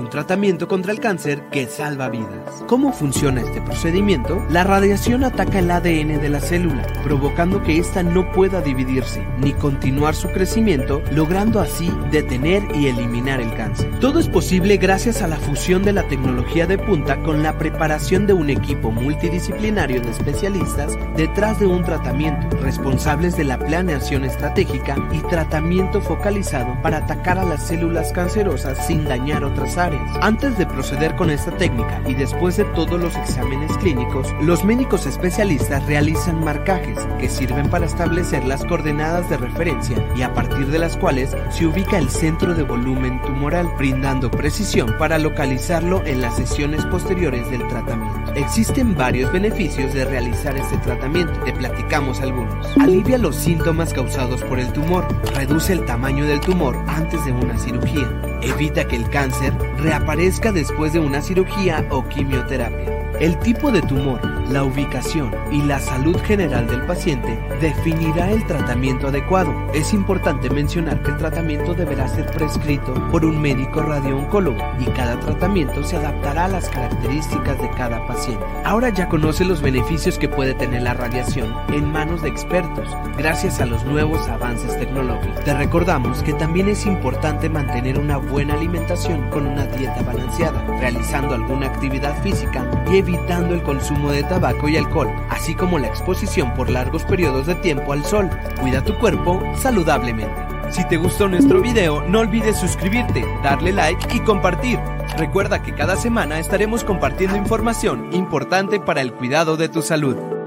tratamiento 0.10 0.68
contra 0.68 0.92
el 0.92 1.00
cáncer 1.00 1.44
que 1.52 1.68
salva 1.68 2.10
vidas. 2.10 2.64
¿Cómo 2.68 2.92
funciona 2.92 3.42
este 3.42 3.62
procedimiento? 3.62 4.46
La 4.50 4.64
radiación 4.64 5.24
ataca 5.24 5.60
el 5.60 5.72
ADN 5.72 6.22
de 6.22 6.30
la 6.30 6.40
célula, 6.40 6.86
provocando 7.04 7.64
que 7.64 7.78
ésta 7.78 8.04
no 8.04 8.32
pueda 8.32 8.62
dividirse 8.62 9.26
ni 9.40 9.54
continuar 9.54 10.16
su 10.16 10.30
crecimiento, 10.30 11.02
logrando 11.12 11.60
así 11.60 11.92
detener 12.12 12.64
y 12.76 12.88
eliminar 12.88 13.42
el 13.42 13.54
cáncer. 13.54 13.92
Todo 14.00 14.20
es 14.20 14.28
posible 14.28 14.78
gracias 14.78 15.22
a 15.22 15.28
la 15.28 15.38
fusión 15.38 15.84
de 15.84 15.94
la 15.94 16.08
tecnología 16.08 16.66
de 16.66 16.78
punta 16.78 17.22
con 17.24 17.44
la 17.44 17.58
preparación 17.58 18.28
de 18.28 18.34
un 18.34 18.50
equipo 18.50 18.92
multidisciplinario 18.92 20.02
de 20.02 20.12
especialistas 20.12 20.98
detrás 21.16 21.60
de 21.60 21.68
un 21.68 21.84
tratamiento, 21.84 22.58
responsables 22.58 23.38
de 23.38 23.44
la 23.44 23.60
planeación 23.60 24.26
estratégica 24.26 24.96
y 25.12 25.20
tratamiento 25.30 26.02
focalizado 26.02 26.80
para 26.82 26.98
atacar 26.98 27.38
a 27.38 27.46
las 27.46 27.68
células 27.68 28.12
cancerosas 28.12 28.86
sin 28.86 29.06
dañar 29.06 29.44
otras 29.44 29.78
áreas. 29.78 29.99
Antes 30.22 30.58
de 30.58 30.66
proceder 30.66 31.16
con 31.16 31.30
esta 31.30 31.52
técnica 31.52 32.02
y 32.06 32.14
después 32.14 32.58
de 32.58 32.66
todos 32.66 33.00
los 33.00 33.16
exámenes 33.16 33.72
clínicos, 33.78 34.34
los 34.42 34.66
médicos 34.66 35.06
especialistas 35.06 35.86
realizan 35.86 36.44
marcajes 36.44 37.00
que 37.20 37.30
sirven 37.30 37.70
para 37.70 37.86
establecer 37.86 38.44
las 38.46 38.66
coordenadas 38.66 39.30
de 39.30 39.38
referencia 39.38 39.98
y 40.16 40.22
a 40.22 40.34
partir 40.34 40.68
de 40.68 40.80
las 40.80 40.98
cuales 40.98 41.36
se 41.52 41.66
ubica 41.66 41.98
el 41.98 42.10
centro 42.10 42.54
de 42.54 42.64
volumen 42.64 43.22
tumoral, 43.22 43.70
brindando 43.78 44.30
precisión 44.30 44.94
para 44.98 45.18
localizarlo 45.18 46.04
en 46.06 46.22
las 46.22 46.36
sesiones 46.36 46.86
posteriores 46.86 47.50
del 47.50 47.66
tratamiento. 47.68 48.34
Existen 48.36 48.96
varios 48.96 49.32
beneficios 49.32 49.94
de 49.94 50.06
realizar 50.06 50.58
este 50.58 50.78
tratamiento, 50.78 51.34
te 51.46 51.54
platicamos 51.54 52.20
algunos. 52.22 52.78
Alivia 52.78 53.18
los 53.18 53.36
síntomas 53.36 53.94
causados 53.94 54.42
por 54.44 54.60
el 54.60 54.72
tumor, 54.74 55.08
reduce 55.34 55.74
el 55.74 55.86
tamaño 55.86 56.26
del 56.26 56.40
tumor 56.42 56.78
antes 56.88 57.24
de 57.26 57.32
una 57.32 57.58
cirugía, 57.58 58.10
evita 58.42 58.88
que 58.88 58.96
el 58.96 59.10
cáncer 59.10 59.54
reaparezca 59.78 60.52
después 60.52 60.94
de 60.94 61.00
una 61.00 61.22
cirugía 61.22 61.86
o 61.90 62.08
quimioterapia. 62.08 62.99
El 63.20 63.38
tipo 63.40 63.70
de 63.70 63.82
tumor, 63.82 64.22
la 64.50 64.64
ubicación 64.64 65.36
y 65.52 65.62
la 65.62 65.80
salud 65.80 66.18
general 66.22 66.68
del 66.68 66.82
paciente 66.84 67.38
definirá 67.60 68.32
el 68.32 68.48
tratamiento 68.48 69.10
adecuado. 69.10 69.54
Es 69.74 69.94
importante 69.94 70.50
mencionar 70.50 71.04
que 71.04 71.12
el 71.12 71.18
tratamiento 71.18 71.74
deberá 71.74 72.08
ser 72.08 72.28
prescrito 72.28 72.94
por 73.12 73.26
un 73.26 73.42
médico 73.42 73.82
radiooncólogo 73.82 74.58
y 74.80 74.86
cada 74.92 75.20
tratamiento 75.20 75.84
se 75.84 75.98
adaptará 75.98 76.46
a 76.46 76.48
las 76.48 76.70
características 76.70 77.62
de 77.62 77.70
cada 77.72 78.08
paciente. 78.08 78.46
Ahora 78.64 78.88
ya 78.88 79.10
conoce 79.10 79.44
los 79.44 79.62
beneficios 79.62 80.18
que 80.18 80.30
puede 80.30 80.54
tener 80.54 80.84
la 80.84 80.94
radiación 80.94 81.54
en 81.74 81.92
manos 81.92 82.22
de 82.22 82.30
expertos 82.30 82.88
gracias 83.18 83.60
a 83.60 83.66
los 83.66 83.84
nuevos 83.84 84.30
avances 84.30 84.80
tecnológicos. 84.80 85.44
Te 85.44 85.54
recordamos 85.54 86.24
que 86.24 86.32
también 86.36 86.70
es 86.70 86.86
importante 86.86 87.50
mantener 87.50 88.00
una 88.00 88.16
buena 88.16 88.54
alimentación 88.54 89.30
con 89.30 89.46
una 89.46 89.66
dieta 89.66 90.04
balanceada, 90.04 90.49
realizando 90.80 91.36
alguna 91.36 91.68
actividad 91.68 92.22
física 92.24 92.66
y 92.92 92.98
evitando 92.98 93.54
el 93.54 93.64
consumo 93.64 94.12
de 94.12 94.24
tabaco 94.24 94.68
y 94.68 94.78
alcohol, 94.78 95.10
así 95.30 95.56
como 95.56 95.80
la 95.80 95.88
exposición 95.88 96.54
por 96.54 96.70
largos 96.70 97.04
periodos 97.04 97.48
de 97.48 97.56
tiempo 97.56 97.94
al 97.94 98.04
sol. 98.06 98.30
Cuida 98.60 98.84
tu 98.84 98.98
cuerpo 98.98 99.42
saludablemente. 99.58 100.50
Si 100.72 100.88
te 100.88 100.98
gustó 100.98 101.28
nuestro 101.28 101.62
video, 101.62 102.04
no 102.08 102.20
olvides 102.20 102.58
suscribirte, 102.58 103.26
darle 103.44 103.74
like 103.74 104.16
y 104.16 104.20
compartir. 104.20 104.80
Recuerda 105.18 105.64
que 105.64 105.74
cada 105.74 105.96
semana 105.96 106.40
estaremos 106.40 106.84
compartiendo 106.84 107.36
información 107.36 108.14
importante 108.14 108.80
para 108.80 109.02
el 109.02 109.12
cuidado 109.14 109.58
de 109.58 109.70
tu 109.70 109.82
salud. 109.82 110.39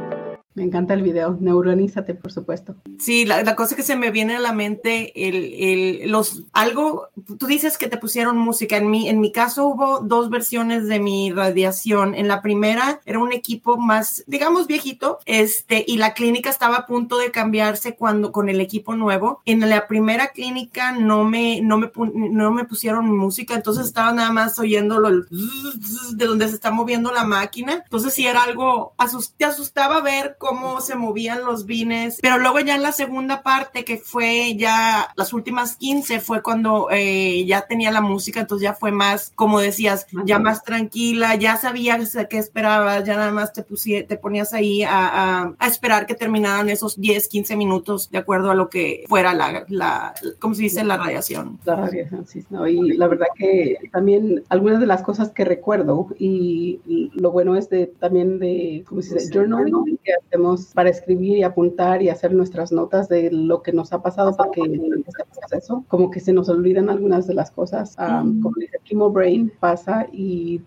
Me 0.54 0.64
encanta 0.64 0.92
el 0.92 1.02
video, 1.02 1.38
neuronízate, 1.40 2.14
por 2.14 2.30
supuesto. 2.30 2.74
Sí, 2.98 3.24
la, 3.24 3.56
cosa 3.56 3.74
que 3.74 3.82
se 3.82 3.96
me 3.96 4.10
viene 4.10 4.36
a 4.36 4.40
la 4.40 4.52
mente, 4.52 5.28
el, 5.28 5.54
el, 6.02 6.10
los, 6.10 6.44
algo, 6.52 7.08
tú 7.38 7.46
dices 7.46 7.78
que 7.78 7.88
te 7.88 7.96
pusieron 7.96 8.36
música, 8.36 8.76
en 8.76 8.90
mi, 8.90 9.08
en 9.08 9.20
mi 9.20 9.32
caso 9.32 9.66
hubo 9.66 10.00
dos 10.00 10.28
versiones 10.28 10.88
de 10.88 11.00
mi 11.00 11.32
radiación, 11.32 12.14
en 12.14 12.28
la 12.28 12.42
primera 12.42 13.00
era 13.06 13.18
un 13.18 13.32
equipo 13.32 13.78
más, 13.78 14.24
digamos, 14.26 14.66
viejito, 14.66 15.20
este, 15.24 15.84
y 15.86 15.96
la 15.96 16.12
clínica 16.12 16.50
estaba 16.50 16.76
a 16.76 16.86
punto 16.86 17.16
de 17.16 17.30
cambiarse 17.30 17.96
cuando, 17.96 18.30
con 18.30 18.50
el 18.50 18.60
equipo 18.60 18.94
nuevo, 18.94 19.40
en 19.46 19.66
la 19.66 19.88
primera 19.88 20.28
clínica 20.28 20.92
no 20.92 21.24
me, 21.24 21.62
no 21.62 21.78
me, 21.78 21.90
no 21.96 22.50
me 22.50 22.64
pusieron 22.64 23.16
música, 23.16 23.54
entonces 23.54 23.86
estaba 23.86 24.12
nada 24.12 24.32
más 24.32 24.58
oyendo 24.58 25.00
lo, 25.00 25.22
de 25.22 26.26
donde 26.26 26.48
se 26.48 26.56
está 26.56 26.70
moviendo 26.70 27.10
la 27.10 27.24
máquina, 27.24 27.82
entonces 27.84 28.12
sí 28.12 28.26
era 28.26 28.42
algo, 28.42 28.92
asust, 28.98 29.34
te 29.38 29.46
asustaba 29.46 30.02
ver 30.02 30.36
cómo 30.42 30.80
se 30.80 30.96
movían 30.96 31.44
los 31.44 31.66
vines, 31.66 32.18
pero 32.20 32.36
luego 32.36 32.58
ya 32.58 32.74
en 32.74 32.82
la 32.82 32.90
segunda 32.90 33.44
parte, 33.44 33.84
que 33.84 33.96
fue 33.96 34.56
ya 34.56 35.06
las 35.14 35.32
últimas 35.32 35.76
15, 35.76 36.18
fue 36.18 36.42
cuando 36.42 36.88
eh, 36.90 37.44
ya 37.46 37.60
tenía 37.68 37.92
la 37.92 38.00
música, 38.00 38.40
entonces 38.40 38.64
ya 38.64 38.74
fue 38.74 38.90
más, 38.90 39.30
como 39.36 39.60
decías, 39.60 40.08
ya 40.24 40.40
más 40.40 40.64
tranquila, 40.64 41.36
ya 41.36 41.56
sabías 41.58 42.18
qué 42.28 42.38
esperabas, 42.38 43.04
ya 43.04 43.14
nada 43.14 43.30
más 43.30 43.52
te, 43.52 43.62
te 43.62 44.16
ponías 44.16 44.52
ahí 44.52 44.82
a, 44.82 45.54
a, 45.56 45.66
esperar 45.68 46.06
que 46.06 46.16
terminaran 46.16 46.68
esos 46.70 47.00
10, 47.00 47.28
15 47.28 47.54
minutos, 47.54 48.10
de 48.10 48.18
acuerdo 48.18 48.50
a 48.50 48.56
lo 48.56 48.68
que 48.68 49.04
fuera 49.08 49.34
la, 49.34 49.64
la 49.68 50.12
¿cómo 50.40 50.56
se 50.56 50.62
dice? 50.62 50.82
La 50.82 50.96
radiación. 50.96 51.60
La 51.64 51.76
radiación, 51.76 52.26
sí, 52.26 52.44
no, 52.50 52.66
y 52.66 52.96
la 52.96 53.06
verdad 53.06 53.28
que 53.36 53.78
también 53.92 54.42
algunas 54.48 54.80
de 54.80 54.86
las 54.86 55.02
cosas 55.02 55.30
que 55.30 55.44
recuerdo 55.44 56.08
y, 56.18 56.80
y 56.84 57.12
lo 57.14 57.30
bueno 57.30 57.54
es 57.54 57.70
de 57.70 57.86
también 57.86 58.40
de, 58.40 58.82
¿cómo 58.88 59.02
se 59.02 59.14
dice? 59.14 59.32
Journaling, 59.32 60.00
que 60.02 60.31
para 60.74 60.90
escribir 60.90 61.38
y 61.38 61.42
apuntar 61.42 62.02
y 62.02 62.08
hacer 62.08 62.32
nuestras 62.32 62.72
notas 62.72 63.08
de 63.08 63.30
lo 63.30 63.62
que 63.62 63.72
nos 63.72 63.92
ha 63.92 64.02
pasado, 64.02 64.36
porque 64.36 64.60
en 64.60 65.04
este 65.06 65.24
proceso 65.38 65.84
como 65.88 66.10
que 66.10 66.20
se 66.20 66.32
nos 66.32 66.48
olvidan 66.48 66.90
algunas 66.90 67.26
de 67.26 67.34
las 67.34 67.50
cosas, 67.50 67.96
como 67.96 68.52
dice 68.58 68.78
Kimo 68.84 69.10
Brain 69.10 69.52
pasa 69.60 70.06
y 70.12 70.60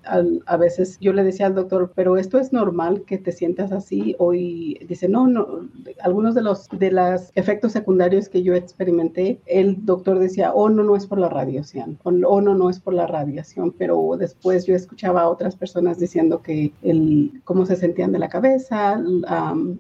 a 0.45 0.57
veces 0.57 0.97
yo 0.99 1.13
le 1.13 1.23
decía 1.23 1.47
al 1.47 1.55
doctor, 1.55 1.91
pero 1.95 2.17
esto 2.17 2.37
es 2.37 2.53
normal 2.53 3.03
que 3.05 3.17
te 3.17 3.31
sientas 3.31 3.71
así, 3.71 4.15
hoy 4.19 4.79
dice, 4.87 5.07
no, 5.07 5.27
no, 5.27 5.67
algunos 6.01 6.35
de 6.35 6.41
los 6.41 6.67
de 6.69 6.91
los 6.91 7.31
efectos 7.35 7.71
secundarios 7.71 8.29
que 8.29 8.43
yo 8.43 8.53
experimenté, 8.53 9.39
el 9.45 9.85
doctor 9.85 10.19
decía, 10.19 10.53
oh, 10.53 10.69
no, 10.69 10.83
no 10.83 10.95
es 10.95 11.05
por 11.05 11.19
la 11.19 11.29
radiación, 11.29 11.99
o 12.03 12.09
oh, 12.09 12.41
no, 12.41 12.53
no 12.53 12.69
es 12.69 12.79
por 12.79 12.93
la 12.93 13.07
radiación, 13.07 13.73
pero 13.77 14.15
después 14.17 14.65
yo 14.65 14.75
escuchaba 14.75 15.21
a 15.21 15.29
otras 15.29 15.55
personas 15.55 15.99
diciendo 15.99 16.41
que 16.41 16.71
el, 16.81 17.41
cómo 17.43 17.65
se 17.65 17.75
sentían 17.75 18.11
de 18.11 18.19
la 18.19 18.29
cabeza, 18.29 19.01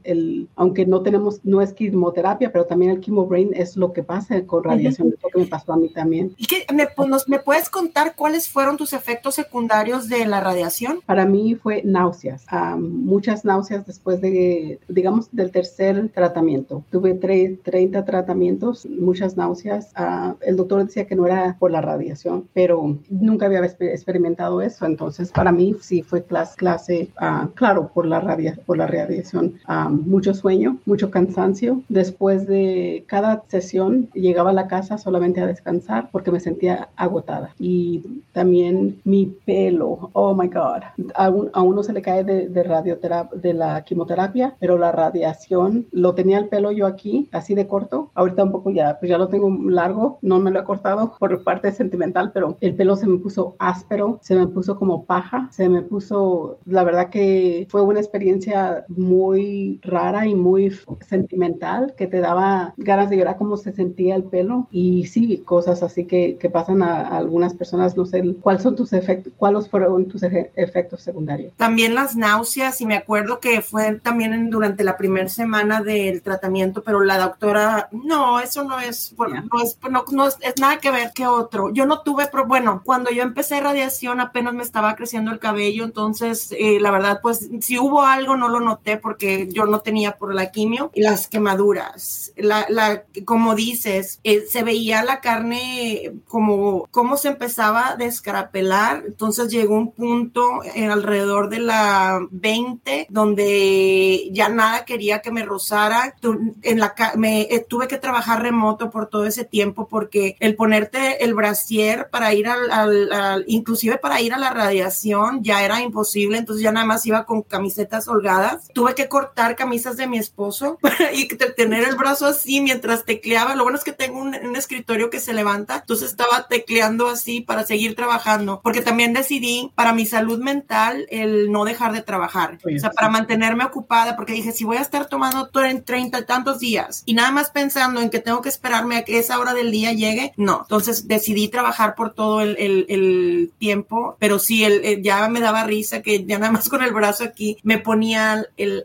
el, 0.03 0.47
aunque 0.55 0.85
no 0.85 1.01
tenemos, 1.01 1.41
no 1.43 1.61
es 1.61 1.73
quimioterapia, 1.73 2.51
pero 2.51 2.65
también 2.65 2.91
el 2.91 3.01
brain 3.23 3.51
es 3.53 3.77
lo 3.77 3.93
que 3.93 4.03
pasa 4.03 4.45
con 4.45 4.63
radiación, 4.63 5.09
es 5.09 5.23
lo 5.23 5.29
que 5.29 5.39
me 5.39 5.45
pasó 5.45 5.73
a 5.73 5.77
mí 5.77 5.89
también. 5.89 6.33
¿Y 6.37 6.45
qué, 6.45 6.65
me, 6.73 6.87
pues, 6.87 7.27
me, 7.27 7.39
puedes 7.39 7.69
contar 7.69 8.15
cuáles 8.15 8.49
fueron 8.49 8.77
tus 8.77 8.93
efectos 8.93 9.35
secundarios 9.35 10.09
de 10.09 10.25
la 10.25 10.41
radiación? 10.41 10.99
Para 11.05 11.25
mí 11.25 11.55
fue 11.55 11.81
náuseas, 11.83 12.45
muchas 12.77 13.45
náuseas 13.45 13.85
después 13.85 14.21
de, 14.21 14.79
digamos, 14.87 15.29
del 15.31 15.51
tercer 15.51 16.09
tratamiento. 16.09 16.83
Tuve 16.91 17.13
30 17.13 18.05
tratamientos, 18.05 18.85
muchas 18.85 19.37
náuseas. 19.37 19.91
Ah, 19.95 20.35
el 20.41 20.55
doctor 20.55 20.85
decía 20.85 21.05
que 21.05 21.15
no 21.15 21.25
era 21.25 21.55
por 21.59 21.71
la 21.71 21.81
radiación, 21.81 22.47
pero 22.53 22.97
nunca 23.09 23.45
había 23.45 23.63
experimentado 23.63 24.61
eso, 24.61 24.85
entonces 24.85 25.31
para 25.31 25.51
mí 25.51 25.75
sí 25.81 26.01
fue 26.01 26.23
clase, 26.23 26.55
clase 26.57 27.09
ah, 27.17 27.49
claro, 27.55 27.91
por 27.93 28.05
la, 28.05 28.19
radia, 28.19 28.57
por 28.65 28.77
la 28.77 28.87
radiación 28.87 29.55
mucho 29.89 30.33
sueño, 30.33 30.77
mucho 30.85 31.11
cansancio. 31.11 31.81
Después 31.89 32.47
de 32.47 33.03
cada 33.07 33.43
sesión 33.47 34.09
llegaba 34.13 34.51
a 34.51 34.53
la 34.53 34.67
casa 34.67 34.97
solamente 34.97 35.41
a 35.41 35.47
descansar 35.47 36.09
porque 36.11 36.31
me 36.31 36.39
sentía 36.39 36.89
agotada. 36.95 37.53
Y 37.59 38.21
también 38.31 38.99
mi 39.03 39.25
pelo, 39.45 40.09
oh 40.13 40.33
my 40.33 40.47
God, 40.47 40.83
a, 41.15 41.29
uno 41.29 41.83
se 41.83 41.93
le 41.93 42.01
cae 42.01 42.23
de, 42.23 42.47
de 42.47 42.63
radioterapia, 42.63 43.39
de 43.39 43.53
la 43.53 43.83
quimioterapia, 43.83 44.55
pero 44.59 44.77
la 44.77 44.91
radiación, 44.91 45.87
lo 45.91 46.15
tenía 46.15 46.37
el 46.37 46.47
pelo 46.47 46.71
yo 46.71 46.87
aquí, 46.87 47.29
así 47.31 47.55
de 47.55 47.67
corto. 47.67 48.11
Ahorita 48.13 48.43
un 48.43 48.51
poco 48.51 48.71
ya, 48.71 48.97
pues 48.99 49.09
ya 49.09 49.17
lo 49.17 49.27
tengo 49.27 49.49
largo, 49.69 50.19
no 50.21 50.39
me 50.39 50.51
lo 50.51 50.59
he 50.59 50.63
cortado 50.63 51.15
por 51.19 51.43
parte 51.43 51.71
sentimental, 51.71 52.31
pero 52.33 52.57
el 52.61 52.75
pelo 52.75 52.95
se 52.95 53.07
me 53.07 53.17
puso 53.17 53.55
áspero, 53.59 54.19
se 54.21 54.35
me 54.35 54.47
puso 54.47 54.77
como 54.77 55.05
paja, 55.05 55.49
se 55.51 55.69
me 55.69 55.81
puso, 55.81 56.57
la 56.65 56.83
verdad 56.83 57.09
que 57.09 57.67
fue 57.69 57.81
una 57.81 57.99
experiencia 57.99 58.85
muy 58.89 59.54
rara 59.81 60.27
y 60.27 60.35
muy 60.35 60.71
sentimental 61.07 61.93
que 61.97 62.07
te 62.07 62.19
daba 62.19 62.73
ganas 62.77 63.09
de 63.09 63.17
llorar 63.17 63.37
cómo 63.37 63.57
se 63.57 63.73
sentía 63.73 64.15
el 64.15 64.23
pelo 64.23 64.67
y 64.71 65.07
sí, 65.07 65.41
cosas 65.45 65.83
así 65.83 66.05
que, 66.05 66.37
que 66.37 66.49
pasan 66.49 66.81
a, 66.83 67.07
algunas 67.17 67.53
personas, 67.53 67.95
no 67.95 68.05
sé, 68.05 68.23
¿cuáles 68.41 68.63
son 68.63 68.75
tus 68.75 68.93
efectos, 68.93 69.33
cuáles 69.37 69.69
fueron 69.69 70.07
tus 70.07 70.23
efectos 70.23 71.01
secundarios? 71.01 71.53
También 71.57 71.95
las 71.95 72.15
náuseas 72.15 72.79
y 72.81 72.85
me 72.85 72.95
acuerdo 72.95 73.39
que 73.39 73.61
fue 73.61 73.99
también 73.99 74.49
durante 74.49 74.83
la 74.83 74.97
primera 74.97 75.29
semana 75.29 75.81
del 75.81 76.21
tratamiento, 76.21 76.83
pero 76.83 77.03
la 77.03 77.17
doctora, 77.17 77.89
no, 77.91 78.39
eso 78.39 78.63
no 78.63 78.79
es, 78.79 79.13
bueno, 79.15 79.43
no, 79.51 79.61
es, 79.61 79.77
no, 80.11 80.27
es, 80.27 80.37
nada 80.59 80.79
que 80.79 80.91
ver 80.91 81.11
que 81.13 81.27
otro. 81.27 81.71
Yo 81.71 81.85
no 81.85 82.01
tuve, 82.01 82.27
pero 82.31 82.45
bueno, 82.45 82.81
cuando 82.83 83.11
yo 83.11 83.23
empecé 83.23 83.59
radiación 83.59 84.19
apenas 84.19 84.53
me 84.53 84.63
estaba 84.63 84.95
creciendo 84.95 85.31
el 85.31 85.39
cabello, 85.39 85.83
entonces 85.83 86.53
eh, 86.57 86.79
la 86.79 86.91
verdad, 86.91 87.19
pues 87.21 87.49
si 87.61 87.79
hubo 87.79 88.03
algo 88.03 88.35
no 88.35 88.49
lo 88.49 88.59
noté 88.59 88.97
porque 88.97 89.44
yo 89.51 89.65
no 89.65 89.81
tenía 89.81 90.17
por 90.17 90.33
la 90.33 90.51
quimio, 90.51 90.91
las 90.95 91.27
quemaduras, 91.27 92.33
la, 92.35 92.65
la 92.69 93.03
como 93.25 93.55
dices, 93.55 94.19
eh, 94.23 94.45
se 94.47 94.63
veía 94.63 95.03
la 95.03 95.21
carne 95.21 96.13
como, 96.27 96.87
cómo 96.91 97.17
se 97.17 97.29
empezaba 97.29 97.89
a 97.89 97.95
descarapelar, 97.95 99.03
entonces 99.05 99.51
llegó 99.51 99.75
un 99.75 99.91
punto 99.91 100.61
en 100.63 100.91
alrededor 100.91 101.49
de 101.49 101.59
la 101.59 102.19
20 102.31 103.07
donde 103.09 104.29
ya 104.31 104.49
nada 104.49 104.85
quería 104.85 105.21
que 105.21 105.31
me 105.31 105.43
rozara, 105.43 106.15
en 106.61 106.79
la, 106.79 106.93
me, 107.15 107.41
eh, 107.43 107.65
tuve 107.67 107.87
que 107.87 107.97
trabajar 107.97 108.41
remoto 108.41 108.89
por 108.89 109.07
todo 109.07 109.25
ese 109.25 109.45
tiempo 109.45 109.87
porque 109.87 110.35
el 110.39 110.55
ponerte 110.55 111.23
el 111.23 111.33
brasier 111.33 112.09
para 112.09 112.33
ir 112.33 112.47
al, 112.47 112.71
al, 112.71 113.45
inclusive 113.47 113.97
para 113.97 114.21
ir 114.21 114.33
a 114.33 114.37
la 114.37 114.51
radiación 114.51 115.43
ya 115.43 115.63
era 115.63 115.81
imposible, 115.81 116.37
entonces 116.37 116.63
ya 116.63 116.71
nada 116.71 116.85
más 116.85 117.05
iba 117.05 117.25
con 117.25 117.41
camisetas 117.41 118.07
holgadas. 118.07 118.69
Tuve 118.73 118.95
que 118.95 119.07
cortar 119.07 119.34
camisas 119.55 119.97
de 119.97 120.07
mi 120.07 120.17
esposo 120.17 120.79
y 121.13 121.27
tener 121.27 121.87
el 121.87 121.95
brazo 121.95 122.25
así 122.25 122.61
mientras 122.61 123.05
tecleaba. 123.05 123.55
Lo 123.55 123.63
bueno 123.63 123.77
es 123.77 123.83
que 123.83 123.91
tengo 123.91 124.19
un, 124.19 124.55
escritorio 124.55 125.09
que 125.09 125.19
se 125.19 125.33
levanta, 125.33 125.79
entonces 125.81 126.09
estaba 126.09 126.47
tecleando 126.47 127.09
así 127.09 127.41
para 127.41 127.65
seguir 127.65 127.95
trabajando, 127.95 128.61
porque 128.63 128.81
también 128.81 129.13
decidí 129.13 129.71
para 129.75 129.91
mi 129.93 130.05
salud 130.05 130.39
mental 130.39 131.05
el 131.09 131.51
no 131.51 131.65
dejar 131.65 131.91
de 131.91 132.01
trabajar, 132.01 132.57
o 132.63 132.79
sea, 132.79 132.91
para 132.91 133.09
mantenerme 133.09 133.65
ocupada, 133.65 134.15
porque 134.15 134.33
dije, 134.33 134.53
si 134.53 134.63
voy 134.63 134.77
a 134.77 134.81
estar 134.81 135.07
tomando 135.07 135.49
todo 135.49 135.65
en 135.65 135.83
30 135.83 136.19
y 136.19 136.25
tantos 136.25 136.59
días 136.59 137.03
y 137.05 137.13
nada 137.13 137.31
más 137.31 137.49
pensando 137.49 138.01
en 138.01 138.09
que 138.09 138.19
tengo 138.19 138.41
que 138.41 138.49
esperarme 138.49 138.97
a 138.97 139.03
que 139.03 139.19
esa 139.19 139.39
hora 139.39 139.53
del 139.53 139.71
día 139.71 139.91
llegue, 139.91 140.33
no. 140.37 140.61
Entonces 140.61 141.07
decidí 141.07 141.49
trabajar 141.49 141.95
por 141.95 142.13
todo 142.13 142.41
el, 142.41 142.55
el, 142.57 142.85
el 142.87 143.51
tiempo, 143.59 144.15
pero 144.19 144.39
sí, 144.39 144.63
el, 144.63 145.01
ya 145.03 145.27
me 145.27 145.41
daba 145.41 145.65
risa 145.65 146.01
que 146.01 146.23
ya 146.25 146.39
nada 146.39 146.51
más 146.51 146.69
con 146.69 146.81
el 146.81 146.93
brazo 146.93 147.23
aquí 147.23 147.57
me 147.63 147.77
ponía 147.77 148.45
el 148.57 148.83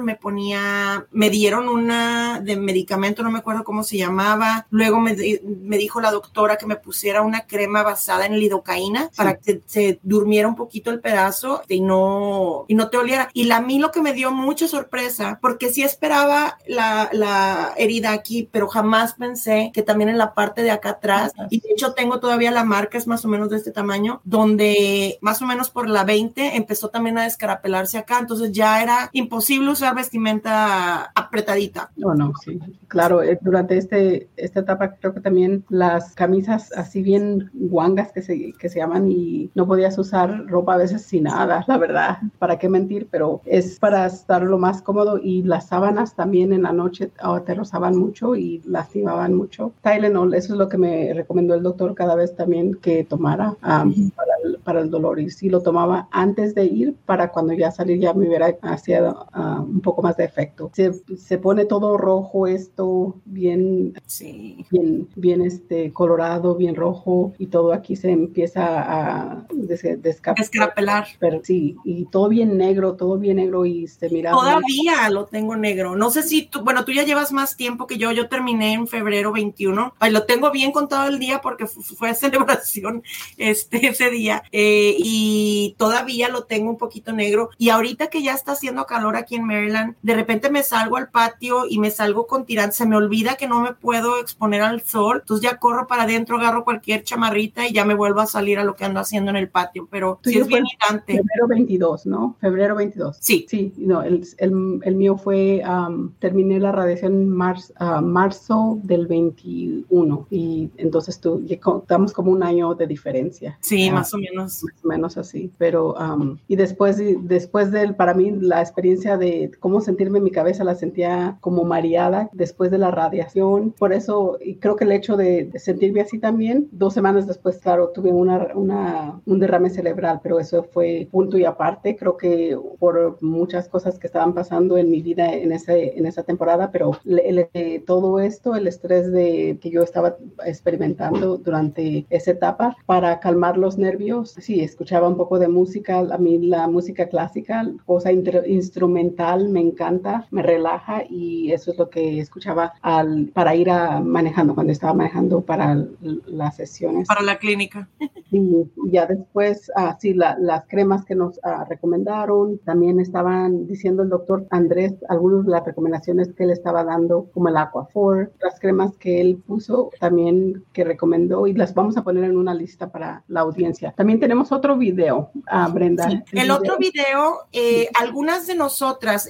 Me 0.00 0.16
ponía, 0.16 1.06
me 1.10 1.30
dieron 1.30 1.68
una 1.68 2.40
de 2.40 2.56
medicamento, 2.56 3.22
no 3.22 3.30
me 3.30 3.38
acuerdo 3.38 3.64
cómo 3.64 3.82
se 3.82 3.96
llamaba. 3.96 4.66
Luego 4.70 5.00
me, 5.00 5.16
me 5.44 5.78
dijo 5.78 6.00
la 6.00 6.10
doctora 6.10 6.56
que 6.56 6.66
me 6.66 6.76
pusiera 6.76 7.22
una 7.22 7.46
crema 7.46 7.82
basada 7.82 8.26
en 8.26 8.38
lidocaína 8.38 9.10
para 9.16 9.36
que 9.36 9.62
se 9.66 10.00
durmiera 10.02 10.48
un 10.48 10.56
poquito 10.56 10.90
el 10.90 11.00
pedazo 11.00 11.62
y 11.68 11.80
no, 11.80 12.64
y 12.68 12.74
no 12.74 12.88
te 12.88 12.96
oliera. 12.96 13.28
Y 13.32 13.50
a 13.50 13.60
mí 13.60 13.78
lo 13.78 13.90
que 13.90 14.02
me 14.02 14.12
dio 14.12 14.30
mucha 14.30 14.68
sorpresa, 14.68 15.38
porque 15.40 15.72
sí 15.72 15.82
esperaba 15.82 16.58
la, 16.66 17.08
la 17.12 17.74
herida 17.76 18.12
aquí, 18.12 18.48
pero 18.50 18.68
jamás 18.68 19.14
pensé 19.14 19.70
que 19.72 19.82
también 19.82 20.10
en 20.10 20.18
la 20.18 20.34
parte 20.34 20.62
de 20.62 20.70
acá 20.70 20.90
atrás, 20.90 21.32
y 21.50 21.60
de 21.60 21.70
hecho 21.70 21.94
tengo 21.94 22.20
todavía 22.20 22.50
la 22.50 22.64
marca, 22.64 22.98
es 22.98 23.06
más 23.06 23.24
o 23.24 23.28
menos 23.28 23.50
de 23.50 23.56
este 23.56 23.70
tamaño, 23.70 24.20
donde 24.24 25.18
más 25.20 25.42
o 25.42 25.46
menos 25.46 25.70
por 25.70 25.88
la 25.88 26.04
20 26.04 26.56
empezó 26.56 26.88
también 26.88 27.18
a 27.18 27.24
descarapelarse 27.24 27.98
acá, 27.98 28.18
entonces 28.18 28.52
ya 28.52 28.82
era 28.82 29.10
imposible 29.28 29.70
usar 29.70 29.94
vestimenta 29.94 31.12
apretadita. 31.14 31.90
No, 31.96 32.14
no, 32.14 32.32
sí, 32.42 32.58
claro, 32.88 33.22
eh, 33.22 33.38
durante 33.42 33.76
este, 33.76 34.28
esta 34.36 34.60
etapa 34.60 34.94
creo 34.94 35.12
que 35.12 35.20
también 35.20 35.64
las 35.68 36.14
camisas 36.14 36.72
así 36.72 37.02
bien 37.02 37.50
guangas 37.52 38.10
que 38.10 38.22
se, 38.22 38.52
que 38.58 38.70
se 38.70 38.78
llaman 38.78 39.10
y 39.10 39.50
no 39.54 39.66
podías 39.66 39.98
usar 39.98 40.46
ropa 40.46 40.74
a 40.74 40.78
veces 40.78 41.02
sin 41.02 41.24
nada, 41.24 41.62
la 41.68 41.76
verdad, 41.76 42.18
para 42.38 42.58
qué 42.58 42.70
mentir, 42.70 43.06
pero 43.10 43.42
es 43.44 43.78
para 43.78 44.06
estar 44.06 44.42
lo 44.42 44.56
más 44.56 44.80
cómodo 44.80 45.20
y 45.22 45.42
las 45.42 45.68
sábanas 45.68 46.14
también 46.14 46.54
en 46.54 46.62
la 46.62 46.72
noche 46.72 47.10
oh, 47.22 47.42
te 47.42 47.54
rozaban 47.54 47.96
mucho 47.96 48.34
y 48.34 48.62
lastimaban 48.64 49.34
mucho. 49.34 49.72
Tylenol, 49.82 50.32
eso 50.32 50.54
es 50.54 50.58
lo 50.58 50.70
que 50.70 50.78
me 50.78 51.12
recomendó 51.12 51.54
el 51.54 51.62
doctor 51.62 51.94
cada 51.94 52.14
vez 52.14 52.34
también 52.34 52.76
que 52.76 53.04
tomara 53.04 53.50
um, 53.50 54.10
para, 54.10 54.32
el, 54.44 54.58
para, 54.64 54.80
el, 54.80 54.90
dolor 54.90 55.20
y 55.20 55.28
si 55.28 55.50
lo 55.50 55.60
tomaba 55.60 56.08
antes 56.12 56.54
de 56.54 56.64
ir 56.64 56.94
para 57.04 57.30
cuando 57.30 57.52
ya 57.52 57.70
salir 57.70 58.00
ya 58.00 58.14
me 58.14 58.26
hubiera 58.26 58.56
hacía 58.62 59.14
uh, 59.34 59.62
un 59.62 59.80
poco 59.80 60.02
más 60.02 60.16
de 60.16 60.24
efecto. 60.24 60.70
Se, 60.74 60.92
se, 61.16 61.38
pone 61.38 61.64
todo 61.64 61.96
rojo 61.96 62.46
esto, 62.46 63.16
bien, 63.24 63.94
sí. 64.06 64.64
bien, 64.70 65.08
bien 65.16 65.42
este, 65.42 65.92
colorado, 65.92 66.54
bien 66.54 66.74
rojo 66.74 67.32
y 67.38 67.46
todo 67.46 67.72
aquí 67.72 67.96
se 67.96 68.10
empieza 68.10 68.64
a 68.66 69.46
des, 69.52 69.82
descrapelar. 70.02 71.06
Pero 71.18 71.40
sí, 71.42 71.76
y 71.84 72.06
todo 72.06 72.28
bien 72.28 72.56
negro, 72.56 72.94
todo 72.94 73.18
bien 73.18 73.36
negro 73.36 73.64
y 73.66 73.86
se 73.86 74.08
mira. 74.10 74.32
Todavía 74.32 75.08
lo 75.10 75.26
tengo 75.26 75.56
negro. 75.56 75.96
No 75.96 76.10
sé 76.10 76.22
si 76.22 76.42
tú, 76.42 76.62
bueno, 76.62 76.84
tú 76.84 76.92
ya 76.92 77.04
llevas 77.04 77.32
más 77.32 77.56
tiempo 77.56 77.86
que 77.86 77.98
yo. 77.98 78.12
Yo 78.12 78.28
terminé 78.28 78.74
en 78.74 78.86
febrero 78.86 79.32
21. 79.32 79.94
Ay, 79.98 80.12
lo 80.12 80.24
tengo 80.24 80.50
bien 80.50 80.72
contado 80.72 81.08
el 81.08 81.18
día 81.18 81.40
porque 81.40 81.66
fue 81.66 82.14
celebración 82.14 83.02
este, 83.36 83.88
ese 83.88 84.10
día. 84.10 84.42
Eh, 84.52 84.96
y 84.98 85.74
todavía 85.78 86.28
lo 86.28 86.44
tengo 86.44 86.70
un 86.70 86.78
poquito 86.78 87.12
negro. 87.12 87.50
Y 87.58 87.70
ahorita 87.70 88.08
que 88.08 88.22
ya 88.22 88.34
está 88.34 88.52
haciendo 88.52 88.86
calor 88.86 89.07
aquí 89.16 89.36
en 89.36 89.44
Maryland, 89.44 89.94
de 90.02 90.14
repente 90.14 90.50
me 90.50 90.62
salgo 90.62 90.96
al 90.96 91.10
patio 91.10 91.64
y 91.68 91.78
me 91.78 91.90
salgo 91.90 92.26
con 92.26 92.44
tirantes. 92.44 92.76
Se 92.76 92.86
me 92.86 92.96
olvida 92.96 93.36
que 93.36 93.48
no 93.48 93.60
me 93.60 93.72
puedo 93.72 94.20
exponer 94.20 94.62
al 94.62 94.82
sol. 94.82 95.18
Entonces 95.20 95.48
ya 95.48 95.58
corro 95.58 95.86
para 95.86 96.04
adentro, 96.04 96.36
agarro 96.36 96.64
cualquier 96.64 97.02
chamarrita 97.02 97.66
y 97.66 97.72
ya 97.72 97.84
me 97.84 97.94
vuelvo 97.94 98.20
a 98.20 98.26
salir 98.26 98.58
a 98.58 98.64
lo 98.64 98.76
que 98.76 98.84
ando 98.84 99.00
haciendo 99.00 99.30
en 99.30 99.36
el 99.36 99.48
patio. 99.48 99.88
Pero 99.90 100.20
sí 100.22 100.38
es 100.38 100.46
bien 100.46 100.64
irritante. 100.66 101.14
Febrero 101.14 101.48
22, 101.48 102.06
¿no? 102.06 102.36
Febrero 102.40 102.76
22. 102.76 103.16
Sí. 103.20 103.46
Sí, 103.48 103.72
no, 103.76 104.02
el, 104.02 104.26
el, 104.38 104.80
el 104.82 104.94
mío 104.94 105.16
fue, 105.16 105.62
um, 105.66 106.12
terminé 106.18 106.58
la 106.58 106.72
radiación 106.72 107.12
en 107.12 107.28
marzo, 107.28 107.72
uh, 107.80 108.02
marzo 108.02 108.78
del 108.82 109.06
21 109.06 110.26
y 110.30 110.70
entonces 110.76 111.20
tú, 111.20 111.44
estamos 111.48 112.12
como 112.12 112.32
un 112.32 112.42
año 112.42 112.74
de 112.74 112.86
diferencia. 112.86 113.58
Sí, 113.60 113.90
uh, 113.90 113.94
más 113.94 114.12
o 114.14 114.18
menos. 114.18 114.62
Más 114.64 114.84
o 114.84 114.88
menos 114.88 115.18
así, 115.18 115.50
pero 115.58 115.94
um, 115.94 116.38
y 116.48 116.56
después, 116.56 117.00
después 117.22 117.70
del, 117.70 117.94
para 117.94 118.14
mí 118.14 118.32
la 118.40 118.60
experiencia 118.60 118.97
de 118.98 119.50
cómo 119.60 119.80
sentirme 119.80 120.18
en 120.18 120.24
mi 120.24 120.30
cabeza 120.30 120.64
la 120.64 120.74
sentía 120.74 121.38
como 121.40 121.64
mareada 121.64 122.30
después 122.32 122.70
de 122.70 122.78
la 122.78 122.90
radiación, 122.90 123.74
por 123.78 123.92
eso 123.92 124.38
y 124.40 124.56
creo 124.56 124.76
que 124.76 124.84
el 124.84 124.92
hecho 124.92 125.16
de 125.16 125.50
sentirme 125.56 126.00
así 126.00 126.18
también, 126.18 126.68
dos 126.72 126.94
semanas 126.94 127.26
después, 127.26 127.58
claro, 127.58 127.90
tuve 127.90 128.12
una, 128.12 128.48
una, 128.54 129.20
un 129.26 129.38
derrame 129.38 129.70
cerebral, 129.70 130.20
pero 130.22 130.40
eso 130.40 130.64
fue 130.64 131.08
punto 131.10 131.38
y 131.38 131.44
aparte, 131.44 131.96
creo 131.96 132.16
que 132.16 132.58
por 132.78 133.22
muchas 133.22 133.68
cosas 133.68 133.98
que 133.98 134.06
estaban 134.06 134.34
pasando 134.34 134.76
en 134.78 134.90
mi 134.90 135.00
vida 135.02 135.32
en, 135.32 135.52
ese, 135.52 135.98
en 135.98 136.06
esa 136.06 136.22
temporada, 136.22 136.70
pero 136.70 136.92
el, 137.04 137.48
el, 137.52 137.84
todo 137.84 138.18
esto, 138.20 138.54
el 138.54 138.66
estrés 138.66 139.10
de, 139.12 139.58
que 139.60 139.70
yo 139.70 139.82
estaba 139.82 140.16
experimentando 140.44 141.38
durante 141.38 142.06
esa 142.10 142.32
etapa, 142.32 142.76
para 142.86 143.20
calmar 143.20 143.56
los 143.56 143.78
nervios, 143.78 144.34
sí, 144.38 144.60
escuchaba 144.60 145.08
un 145.08 145.16
poco 145.16 145.38
de 145.38 145.48
música, 145.48 145.98
a 145.98 146.18
mí 146.18 146.38
la 146.38 146.66
música 146.68 147.08
clásica, 147.08 147.70
cosa 147.86 148.12
instrumental, 148.12 148.87
me 148.88 149.60
encanta, 149.60 150.26
me 150.30 150.42
relaja 150.42 151.02
y 151.08 151.52
eso 151.52 151.72
es 151.72 151.78
lo 151.78 151.88
que 151.90 152.18
escuchaba 152.20 152.74
al, 152.82 153.30
para 153.34 153.54
ir 153.54 153.70
a 153.70 154.00
manejando, 154.00 154.54
cuando 154.54 154.72
estaba 154.72 154.94
manejando 154.94 155.40
para 155.42 155.86
las 156.00 156.56
sesiones. 156.56 157.08
Para 157.08 157.22
la 157.22 157.38
clínica. 157.38 157.88
Y 158.30 158.64
ya 158.90 159.06
después, 159.06 159.70
ah, 159.74 159.96
sí, 159.98 160.12
la, 160.14 160.36
las 160.38 160.66
cremas 160.66 161.04
que 161.04 161.14
nos 161.14 161.40
ah, 161.42 161.64
recomendaron, 161.68 162.58
también 162.58 163.00
estaban 163.00 163.66
diciendo 163.66 164.02
el 164.02 164.10
doctor 164.10 164.46
Andrés 164.50 164.94
algunas 165.08 165.46
de 165.46 165.52
las 165.52 165.64
recomendaciones 165.64 166.32
que 166.34 166.44
él 166.44 166.50
estaba 166.50 166.84
dando, 166.84 167.30
como 167.32 167.48
el 167.48 167.56
Aquafor, 167.56 168.32
las 168.40 168.60
cremas 168.60 168.96
que 168.96 169.20
él 169.20 169.42
puso 169.46 169.90
también 170.00 170.64
que 170.72 170.84
recomendó 170.84 171.46
y 171.46 171.54
las 171.54 171.74
vamos 171.74 171.96
a 171.96 172.02
poner 172.02 172.24
en 172.24 172.36
una 172.36 172.54
lista 172.54 172.90
para 172.90 173.24
la 173.28 173.40
audiencia. 173.40 173.92
También 173.96 174.20
tenemos 174.20 174.52
otro 174.52 174.76
video, 174.76 175.30
uh, 175.34 175.72
Brenda. 175.72 176.08
Sí, 176.08 176.22
el, 176.32 176.38
el, 176.38 176.50
otro 176.50 176.76
video, 176.78 177.46
eh, 177.52 177.82
sí. 177.82 177.88
algunas 177.98 178.46
de 178.46 178.54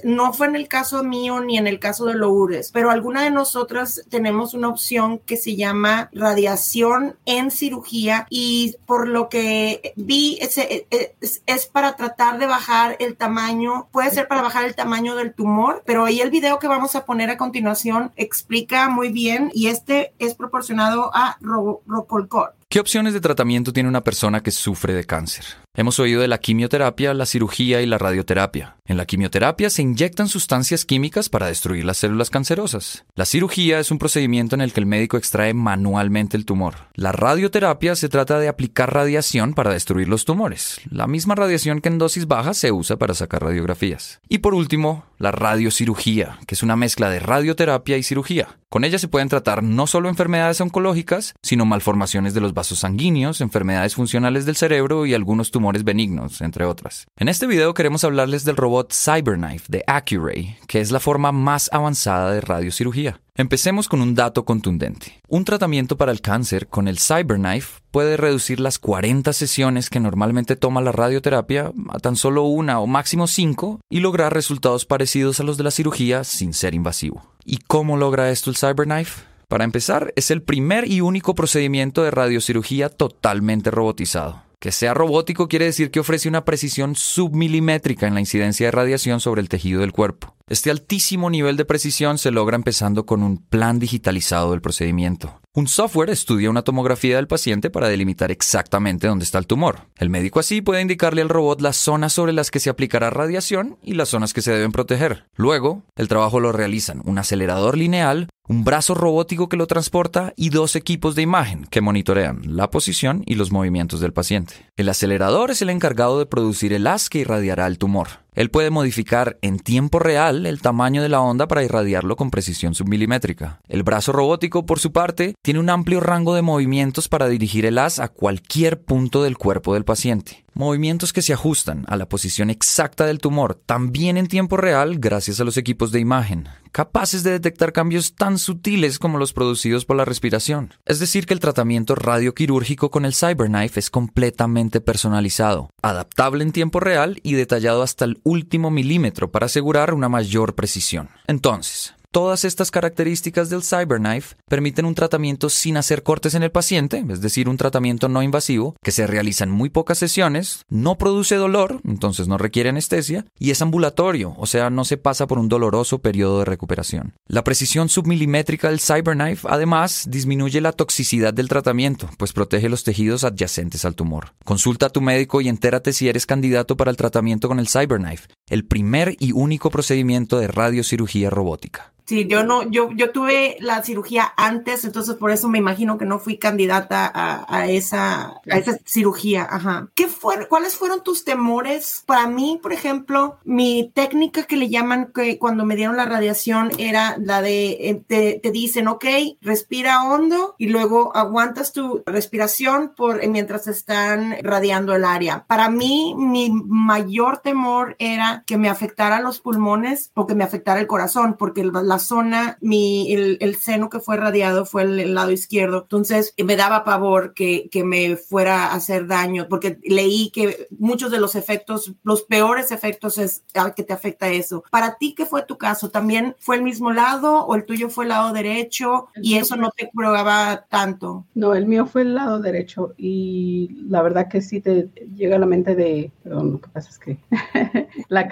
no 0.03 0.33
fue 0.33 0.47
en 0.47 0.55
el 0.55 0.67
caso 0.67 1.03
mío 1.03 1.39
ni 1.39 1.57
en 1.57 1.67
el 1.67 1.79
caso 1.79 2.05
de 2.05 2.13
Lourdes, 2.13 2.71
pero 2.71 2.91
alguna 2.91 3.23
de 3.23 3.31
nosotras 3.31 4.03
tenemos 4.09 4.53
una 4.53 4.69
opción 4.69 5.19
que 5.19 5.37
se 5.37 5.55
llama 5.55 6.09
radiación 6.13 7.15
en 7.25 7.51
cirugía 7.51 8.27
y 8.29 8.75
por 8.85 9.07
lo 9.07 9.29
que 9.29 9.93
vi 9.95 10.37
es, 10.41 10.57
es, 10.57 11.41
es 11.45 11.65
para 11.67 11.95
tratar 11.95 12.37
de 12.39 12.45
bajar 12.45 12.95
el 12.99 13.15
tamaño, 13.15 13.87
puede 13.91 14.11
ser 14.11 14.27
para 14.27 14.41
bajar 14.41 14.65
el 14.65 14.75
tamaño 14.75 15.15
del 15.15 15.33
tumor, 15.33 15.83
pero 15.85 16.05
ahí 16.05 16.21
el 16.21 16.29
video 16.29 16.59
que 16.59 16.67
vamos 16.67 16.95
a 16.95 17.05
poner 17.05 17.29
a 17.29 17.37
continuación 17.37 18.11
explica 18.15 18.89
muy 18.89 19.09
bien 19.09 19.51
y 19.53 19.67
este 19.67 20.13
es 20.19 20.35
proporcionado 20.35 21.11
a 21.13 21.37
Ro 21.41 21.81
Rocolcor. 21.87 22.58
¿Qué 22.71 22.79
opciones 22.79 23.15
de 23.15 23.19
tratamiento 23.19 23.73
tiene 23.73 23.89
una 23.89 24.03
persona 24.03 24.43
que 24.43 24.51
sufre 24.51 24.93
de 24.93 25.03
cáncer? 25.03 25.43
Hemos 25.73 25.99
oído 25.99 26.21
de 26.21 26.27
la 26.27 26.37
quimioterapia, 26.37 27.15
la 27.15 27.25
cirugía 27.25 27.81
y 27.81 27.87
la 27.87 27.97
radioterapia. 27.97 28.77
En 28.85 28.97
la 28.97 29.05
quimioterapia 29.05 29.71
se 29.71 29.81
inyectan 29.81 30.27
sustancias 30.27 30.85
químicas 30.85 31.29
para 31.29 31.47
destruir 31.47 31.85
las 31.85 31.97
células 31.97 32.29
cancerosas. 32.29 33.05
La 33.15 33.25
cirugía 33.25 33.79
es 33.79 33.89
un 33.89 33.97
procedimiento 33.97 34.55
en 34.55 34.61
el 34.61 34.73
que 34.73 34.81
el 34.81 34.85
médico 34.85 35.17
extrae 35.17 35.55
manualmente 35.55 36.37
el 36.37 36.45
tumor. 36.45 36.75
La 36.93 37.11
radioterapia 37.11 37.95
se 37.95 38.09
trata 38.09 38.39
de 38.39 38.49
aplicar 38.49 38.93
radiación 38.93 39.53
para 39.53 39.73
destruir 39.73 40.07
los 40.07 40.25
tumores, 40.25 40.79
la 40.91 41.07
misma 41.07 41.33
radiación 41.33 41.81
que 41.81 41.89
en 41.89 41.97
dosis 41.97 42.27
bajas 42.27 42.57
se 42.57 42.71
usa 42.71 42.97
para 42.97 43.15
sacar 43.15 43.43
radiografías. 43.43 44.19
Y 44.27 44.39
por 44.39 44.53
último, 44.53 45.05
la 45.17 45.31
radiocirugía, 45.31 46.39
que 46.45 46.55
es 46.55 46.63
una 46.63 46.75
mezcla 46.75 47.09
de 47.09 47.19
radioterapia 47.19 47.97
y 47.97 48.03
cirugía. 48.03 48.59
Con 48.69 48.83
ella 48.83 48.99
se 48.99 49.07
pueden 49.07 49.29
tratar 49.29 49.63
no 49.63 49.87
solo 49.87 50.09
enfermedades 50.09 50.61
oncológicas, 50.61 51.33
sino 51.41 51.65
malformaciones 51.65 52.33
de 52.33 52.41
los 52.41 52.53
vasos 52.59 52.79
sanguíneos, 52.79 53.39
enfermedades 53.39 53.95
funcionales 53.95 54.45
del 54.45 54.57
cerebro 54.57 55.05
y 55.05 55.13
algunos 55.13 55.49
tumores 55.49 55.85
benignos, 55.85 56.41
entre 56.41 56.65
otras. 56.65 57.07
En 57.15 57.29
este 57.29 57.47
video 57.47 57.73
queremos 57.73 58.03
hablarles 58.03 58.43
del 58.43 58.57
robot 58.57 58.91
CyberKnife 58.91 59.67
de 59.69 59.85
Accuray, 59.87 60.57
que 60.67 60.81
es 60.81 60.91
la 60.91 60.99
forma 60.99 61.31
más 61.31 61.69
avanzada 61.71 62.33
de 62.33 62.41
radiocirugía. 62.41 63.21
Empecemos 63.35 63.87
con 63.87 64.01
un 64.01 64.13
dato 64.13 64.43
contundente. 64.43 65.21
Un 65.29 65.45
tratamiento 65.45 65.95
para 65.95 66.11
el 66.11 66.19
cáncer 66.19 66.67
con 66.67 66.89
el 66.89 66.99
CyberKnife 66.99 67.79
puede 67.91 68.17
reducir 68.17 68.59
las 68.59 68.77
40 68.77 69.31
sesiones 69.31 69.89
que 69.89 70.01
normalmente 70.01 70.57
toma 70.57 70.81
la 70.81 70.91
radioterapia 70.91 71.71
a 71.91 71.99
tan 71.99 72.17
solo 72.17 72.43
una 72.43 72.81
o 72.81 72.87
máximo 72.87 73.27
cinco 73.27 73.79
y 73.89 74.01
lograr 74.01 74.33
resultados 74.33 74.83
parecidos 74.85 75.39
a 75.39 75.43
los 75.43 75.55
de 75.55 75.63
la 75.63 75.71
cirugía 75.71 76.25
sin 76.25 76.53
ser 76.53 76.75
invasivo. 76.75 77.23
¿Y 77.45 77.59
cómo 77.59 77.95
logra 77.95 78.29
esto 78.29 78.49
el 78.49 78.57
CyberKnife? 78.57 79.28
Para 79.49 79.63
empezar, 79.63 80.13
es 80.15 80.29
el 80.29 80.43
primer 80.43 80.87
y 80.87 81.01
único 81.01 81.33
procedimiento 81.33 82.03
de 82.03 82.11
radiocirugía 82.11 82.87
totalmente 82.87 83.71
robotizado. 83.71 84.43
Que 84.59 84.71
sea 84.71 84.93
robótico 84.93 85.47
quiere 85.47 85.65
decir 85.65 85.89
que 85.89 85.99
ofrece 85.99 86.29
una 86.29 86.45
precisión 86.45 86.93
submilimétrica 86.93 88.05
en 88.05 88.13
la 88.13 88.19
incidencia 88.19 88.67
de 88.67 88.71
radiación 88.71 89.19
sobre 89.19 89.41
el 89.41 89.49
tejido 89.49 89.81
del 89.81 89.91
cuerpo. 89.91 90.35
Este 90.47 90.69
altísimo 90.69 91.31
nivel 91.31 91.57
de 91.57 91.65
precisión 91.65 92.19
se 92.19 92.29
logra 92.29 92.57
empezando 92.57 93.07
con 93.07 93.23
un 93.23 93.37
plan 93.37 93.79
digitalizado 93.79 94.51
del 94.51 94.61
procedimiento. 94.61 95.41
Un 95.59 95.67
software 95.67 96.09
estudia 96.09 96.49
una 96.49 96.61
tomografía 96.61 97.17
del 97.17 97.27
paciente 97.27 97.69
para 97.69 97.89
delimitar 97.89 98.31
exactamente 98.31 99.07
dónde 99.07 99.25
está 99.25 99.39
el 99.39 99.45
tumor. 99.45 99.89
El 99.97 100.09
médico 100.09 100.39
así 100.39 100.61
puede 100.61 100.81
indicarle 100.81 101.21
al 101.21 101.27
robot 101.27 101.59
las 101.59 101.75
zonas 101.75 102.13
sobre 102.13 102.31
las 102.31 102.49
que 102.49 102.61
se 102.61 102.69
aplicará 102.69 103.09
radiación 103.09 103.77
y 103.83 103.95
las 103.95 104.07
zonas 104.07 104.31
que 104.31 104.41
se 104.41 104.53
deben 104.53 104.71
proteger. 104.71 105.25
Luego, 105.35 105.83
el 105.97 106.07
trabajo 106.07 106.39
lo 106.39 106.53
realizan 106.53 107.01
un 107.03 107.17
acelerador 107.17 107.77
lineal, 107.77 108.29
un 108.47 108.63
brazo 108.63 108.95
robótico 108.95 109.49
que 109.49 109.57
lo 109.57 109.67
transporta 109.67 110.31
y 110.37 110.49
dos 110.49 110.77
equipos 110.77 111.13
de 111.15 111.23
imagen 111.23 111.65
que 111.65 111.81
monitorean 111.81 112.41
la 112.45 112.71
posición 112.71 113.23
y 113.25 113.35
los 113.35 113.51
movimientos 113.51 113.99
del 113.99 114.13
paciente. 114.13 114.53
El 114.77 114.87
acelerador 114.87 115.51
es 115.51 115.61
el 115.61 115.71
encargado 115.71 116.19
de 116.19 116.25
producir 116.25 116.71
el 116.71 116.87
haz 116.87 117.09
que 117.09 117.19
irradiará 117.19 117.67
el 117.67 117.77
tumor. 117.77 118.07
Él 118.33 118.49
puede 118.49 118.69
modificar 118.69 119.37
en 119.41 119.59
tiempo 119.59 119.99
real 119.99 120.45
el 120.45 120.61
tamaño 120.61 121.01
de 121.01 121.09
la 121.09 121.21
onda 121.21 121.47
para 121.47 121.63
irradiarlo 121.63 122.15
con 122.15 122.31
precisión 122.31 122.75
submilimétrica. 122.75 123.59
El 123.67 123.83
brazo 123.83 124.11
robótico, 124.11 124.65
por 124.65 124.79
su 124.79 124.91
parte, 124.91 125.35
tiene 125.41 125.59
un 125.59 125.69
amplio 125.69 125.99
rango 125.99 126.35
de 126.35 126.41
movimientos 126.41 127.09
para 127.09 127.27
dirigir 127.27 127.65
el 127.65 127.77
haz 127.77 127.99
a 127.99 128.07
cualquier 128.07 128.81
punto 128.81 129.23
del 129.23 129.37
cuerpo 129.37 129.73
del 129.73 129.85
paciente. 129.85 130.45
Movimientos 130.53 131.13
que 131.13 131.21
se 131.21 131.33
ajustan 131.33 131.85
a 131.87 131.95
la 131.95 132.07
posición 132.07 132.49
exacta 132.49 133.05
del 133.05 133.19
tumor, 133.19 133.55
también 133.65 134.17
en 134.17 134.27
tiempo 134.27 134.57
real 134.57 134.99
gracias 134.99 135.39
a 135.39 135.43
los 135.43 135.57
equipos 135.57 135.91
de 135.91 135.99
imagen, 135.99 136.49
capaces 136.71 137.23
de 137.23 137.31
detectar 137.31 137.73
cambios 137.73 138.15
tan 138.15 138.37
sutiles 138.37 138.99
como 138.99 139.17
los 139.17 139.33
producidos 139.33 139.85
por 139.85 139.95
la 139.95 140.05
respiración. 140.05 140.73
Es 140.85 140.99
decir, 140.99 141.25
que 141.25 141.33
el 141.33 141.39
tratamiento 141.39 141.95
radioquirúrgico 141.95 142.89
con 142.91 143.05
el 143.05 143.13
CyberKnife 143.13 143.79
es 143.79 143.89
completamente 143.89 144.81
personalizado, 144.81 145.69
adaptable 145.81 146.43
en 146.43 146.51
tiempo 146.51 146.79
real 146.79 147.19
y 147.23 147.33
detallado 147.33 147.83
hasta 147.83 148.05
el 148.05 148.19
último 148.23 148.71
milímetro 148.71 149.31
para 149.31 149.45
asegurar 149.45 149.93
una 149.93 150.09
mayor 150.09 150.55
precisión. 150.55 151.09
Entonces, 151.27 151.93
Todas 152.11 152.43
estas 152.43 152.71
características 152.71 153.51
del 153.51 153.61
CyberKnife 153.61 154.35
permiten 154.47 154.85
un 154.85 154.95
tratamiento 154.95 155.47
sin 155.47 155.77
hacer 155.77 156.01
cortes 156.01 156.33
en 156.33 156.41
el 156.41 156.49
paciente, 156.49 157.05
es 157.07 157.21
decir, 157.21 157.47
un 157.47 157.57
tratamiento 157.57 158.09
no 158.09 158.23
invasivo, 158.23 158.75
que 158.83 158.89
se 158.89 159.05
realiza 159.05 159.43
en 159.43 159.51
muy 159.51 159.69
pocas 159.69 159.99
sesiones, 159.99 160.63
no 160.69 160.97
produce 160.97 161.35
dolor, 161.35 161.81
entonces 161.85 162.27
no 162.27 162.39
requiere 162.39 162.69
anestesia, 162.69 163.25
y 163.37 163.51
es 163.51 163.61
ambulatorio, 163.61 164.33
o 164.39 164.47
sea, 164.47 164.71
no 164.71 164.85
se 164.85 164.97
pasa 164.97 165.27
por 165.27 165.37
un 165.37 165.49
doloroso 165.49 165.99
periodo 165.99 166.39
de 166.39 166.45
recuperación. 166.45 167.13
La 167.27 167.43
precisión 167.43 167.89
submilimétrica 167.89 168.69
del 168.69 168.79
CyberKnife 168.79 169.47
además 169.47 170.05
disminuye 170.09 170.61
la 170.61 170.71
toxicidad 170.71 171.31
del 171.31 171.47
tratamiento, 171.47 172.09
pues 172.17 172.33
protege 172.33 172.69
los 172.69 172.83
tejidos 172.83 173.23
adyacentes 173.23 173.85
al 173.85 173.93
tumor. 173.93 174.33
Consulta 174.43 174.87
a 174.87 174.89
tu 174.89 175.01
médico 175.01 175.41
y 175.41 175.47
entérate 175.47 175.93
si 175.93 176.09
eres 176.09 176.25
candidato 176.25 176.75
para 176.75 176.89
el 176.89 176.97
tratamiento 176.97 177.47
con 177.47 177.59
el 177.59 177.67
CyberKnife, 177.67 178.29
el 178.49 178.65
primer 178.65 179.15
y 179.19 179.31
único 179.31 179.69
procedimiento 179.69 180.39
de 180.39 180.47
radiocirugía 180.47 181.29
robótica. 181.29 181.93
Sí, 182.09 182.25
yo 182.25 182.43
no, 182.43 182.63
yo, 182.63 182.89
yo 182.93 183.11
tuve 183.11 183.55
la 183.59 183.83
cirugía 183.83 184.33
antes, 184.35 184.83
entonces 184.83 185.13
por 185.13 185.29
eso 185.29 185.47
me 185.47 185.59
imagino 185.59 185.99
que 185.99 186.05
no 186.05 186.17
fui 186.17 186.39
candidata 186.39 187.11
a, 187.47 187.67
esa, 187.67 188.41
a 188.49 188.57
esa 188.57 188.79
cirugía. 188.83 189.47
Ajá. 189.47 189.89
¿Qué 189.93 190.07
fue, 190.07 190.47
¿Cuáles 190.47 190.75
fueron 190.75 191.03
tus 191.03 191.23
temores? 191.23 192.01
Para 192.07 192.25
mí, 192.25 192.59
por 192.63 192.73
ejemplo, 192.73 193.37
mi 193.43 193.91
técnica 193.93 194.45
que 194.45 194.57
le 194.57 194.69
llaman 194.69 195.11
que 195.13 195.37
cuando 195.37 195.65
me 195.65 195.75
dieron 195.75 195.97
la 195.97 196.05
radiación 196.05 196.71
era 196.79 197.15
la 197.19 197.43
de, 197.43 197.77
eh, 197.79 198.03
te, 198.07 198.39
te 198.41 198.49
dicen, 198.49 198.87
ok, 198.87 199.05
respira 199.41 200.01
hondo 200.01 200.55
y 200.57 200.69
luego 200.69 201.15
aguantas 201.15 201.73
tu 201.73 202.01
respiración 202.07 202.91
por, 202.97 203.23
mientras 203.27 203.67
están 203.67 204.35
radiando 204.41 204.95
el 204.95 205.05
área. 205.05 205.45
Para 205.45 205.69
mí, 205.69 206.15
mi 206.17 206.49
mayor 206.49 207.37
temor 207.37 207.95
era 207.99 208.38
que 208.45 208.57
me 208.57 208.69
afectara 208.69 209.21
los 209.21 209.39
pulmones 209.39 210.11
o 210.13 210.27
que 210.27 210.35
me 210.35 210.43
afectara 210.43 210.79
el 210.79 210.87
corazón, 210.87 211.35
porque 211.37 211.63
la 211.63 211.99
zona, 211.99 212.57
mi, 212.61 213.13
el, 213.13 213.55
seno 213.55 213.89
que 213.89 213.99
fue 213.99 214.17
radiado 214.17 214.65
fue 214.65 214.83
el, 214.83 215.13
lado 215.13 215.31
izquierdo. 215.31 215.81
Entonces 215.83 216.33
me 216.43 216.55
daba 216.55 216.83
pavor 216.83 217.33
que, 217.33 217.69
que, 217.71 217.83
me 217.83 218.15
fuera 218.15 218.67
a 218.67 218.75
hacer 218.75 219.07
daño, 219.07 219.47
porque 219.49 219.79
leí 219.83 220.29
que 220.31 220.67
muchos 220.77 221.11
de 221.11 221.19
los 221.19 221.35
efectos, 221.35 221.93
los 222.03 222.23
peores 222.23 222.71
efectos 222.71 223.17
es 223.17 223.43
al 223.53 223.73
que 223.73 223.83
te 223.83 223.93
afecta 223.93 224.29
eso. 224.29 224.63
Para 224.71 224.95
ti, 224.97 225.13
¿qué 225.15 225.25
fue 225.25 225.43
tu 225.43 225.57
caso? 225.57 225.89
¿También 225.89 226.35
fue 226.39 226.55
el 226.55 226.63
mismo 226.63 226.91
lado 226.91 227.45
o 227.45 227.55
el 227.55 227.65
tuyo 227.65 227.89
fue 227.89 228.05
el 228.05 228.09
lado 228.09 228.33
derecho 228.33 229.07
y 229.21 229.37
eso 229.37 229.55
no 229.55 229.71
te 229.71 229.89
probaba 229.93 230.65
tanto? 230.69 231.25
No, 231.33 231.55
el 231.55 231.65
mío 231.65 231.85
fue 231.85 232.01
el 232.03 232.15
lado 232.15 232.39
derecho 232.39 232.93
y 232.97 233.69
la 233.87 234.01
verdad 234.01 234.27
que 234.27 234.41
sí 234.41 234.61
te 234.61 234.89
llega 235.15 235.35
a 235.35 235.39
la 235.39 235.45
mente 235.45 235.75
de, 235.75 236.11
perdón, 236.23 236.53
lo 236.53 236.61
que 236.61 236.69
pasa 236.69 236.89
es 236.89 236.99
que 236.99 237.17
la, 238.09 238.28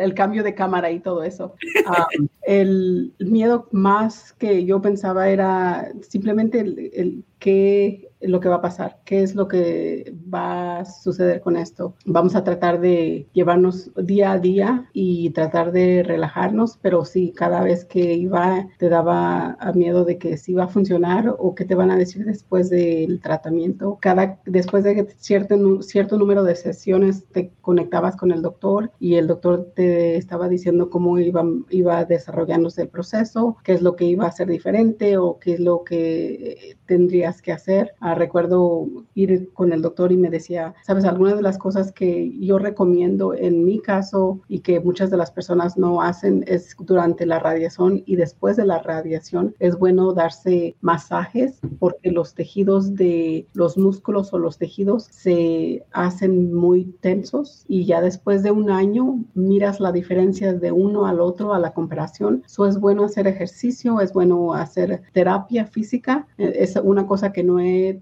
el 0.00 0.14
cambio 0.14 0.42
de 0.42 0.54
cámara 0.54 0.90
y 0.90 1.00
todo 1.00 1.22
eso. 1.22 1.54
Um, 1.86 2.28
el 2.42 3.14
miedo 3.18 3.68
más 3.72 4.32
que 4.32 4.64
yo 4.64 4.80
pensaba 4.80 5.28
era 5.28 5.92
simplemente 6.02 6.60
el 6.60 7.24
que 7.38 8.07
lo 8.20 8.40
que 8.40 8.48
va 8.48 8.56
a 8.56 8.60
pasar, 8.60 8.98
qué 9.04 9.22
es 9.22 9.34
lo 9.34 9.48
que 9.48 10.14
va 10.32 10.80
a 10.80 10.84
suceder 10.84 11.40
con 11.40 11.56
esto. 11.56 11.94
Vamos 12.04 12.34
a 12.34 12.44
tratar 12.44 12.80
de 12.80 13.26
llevarnos 13.32 13.90
día 13.96 14.32
a 14.32 14.38
día 14.38 14.88
y 14.92 15.30
tratar 15.30 15.72
de 15.72 16.02
relajarnos, 16.02 16.78
pero 16.82 17.04
sí, 17.04 17.32
cada 17.34 17.62
vez 17.62 17.84
que 17.84 18.14
iba 18.14 18.68
te 18.78 18.88
daba 18.88 19.56
miedo 19.74 20.04
de 20.04 20.18
que 20.18 20.36
si 20.36 20.54
va 20.54 20.64
a 20.64 20.68
funcionar 20.68 21.34
o 21.38 21.54
qué 21.54 21.64
te 21.64 21.74
van 21.74 21.90
a 21.90 21.96
decir 21.96 22.24
después 22.24 22.70
del 22.70 23.20
tratamiento. 23.20 23.98
Cada, 24.00 24.40
después 24.46 24.84
de 24.84 25.08
cierto, 25.16 25.82
cierto 25.82 26.18
número 26.18 26.42
de 26.44 26.56
sesiones 26.56 27.24
te 27.32 27.52
conectabas 27.60 28.16
con 28.16 28.32
el 28.32 28.42
doctor 28.42 28.90
y 28.98 29.14
el 29.14 29.26
doctor 29.26 29.72
te 29.74 30.16
estaba 30.16 30.48
diciendo 30.48 30.90
cómo 30.90 31.18
iba, 31.18 31.44
iba 31.70 32.04
desarrollándose 32.04 32.82
el 32.82 32.88
proceso, 32.88 33.56
qué 33.62 33.72
es 33.72 33.82
lo 33.82 33.96
que 33.96 34.04
iba 34.04 34.26
a 34.26 34.32
ser 34.32 34.48
diferente 34.48 35.18
o 35.18 35.38
qué 35.38 35.54
es 35.54 35.60
lo 35.60 35.84
que 35.84 36.76
tendrías 36.86 37.42
que 37.42 37.52
hacer 37.52 37.92
recuerdo 38.14 38.86
ir 39.14 39.50
con 39.52 39.72
el 39.72 39.82
doctor 39.82 40.12
y 40.12 40.16
me 40.16 40.30
decía, 40.30 40.74
sabes, 40.84 41.04
algunas 41.04 41.36
de 41.36 41.42
las 41.42 41.58
cosas 41.58 41.92
que 41.92 42.36
yo 42.38 42.58
recomiendo 42.58 43.34
en 43.34 43.64
mi 43.64 43.80
caso 43.80 44.40
y 44.48 44.60
que 44.60 44.80
muchas 44.80 45.10
de 45.10 45.16
las 45.16 45.30
personas 45.30 45.76
no 45.76 46.02
hacen 46.02 46.44
es 46.46 46.76
durante 46.78 47.26
la 47.26 47.38
radiación 47.38 48.02
y 48.06 48.16
después 48.16 48.56
de 48.56 48.66
la 48.66 48.80
radiación 48.80 49.54
es 49.58 49.78
bueno 49.78 50.12
darse 50.12 50.76
masajes 50.80 51.60
porque 51.78 52.10
los 52.10 52.34
tejidos 52.34 52.94
de 52.94 53.46
los 53.52 53.76
músculos 53.76 54.32
o 54.32 54.38
los 54.38 54.58
tejidos 54.58 55.04
se 55.10 55.84
hacen 55.92 56.52
muy 56.54 56.84
tensos 57.00 57.64
y 57.68 57.84
ya 57.84 58.00
después 58.00 58.42
de 58.42 58.50
un 58.50 58.70
año 58.70 59.24
miras 59.34 59.80
la 59.80 59.92
diferencia 59.92 60.52
de 60.52 60.72
uno 60.72 61.06
al 61.06 61.20
otro 61.20 61.54
a 61.54 61.58
la 61.58 61.72
comparación. 61.72 62.42
Eso 62.46 62.66
es 62.66 62.78
bueno 62.78 63.04
hacer 63.04 63.26
ejercicio, 63.26 64.00
es 64.00 64.12
bueno 64.12 64.54
hacer 64.54 65.02
terapia 65.12 65.66
física. 65.66 66.26
Es 66.36 66.76
una 66.76 67.06
cosa 67.06 67.32
que 67.32 67.42
no 67.42 67.60
he 67.60 67.97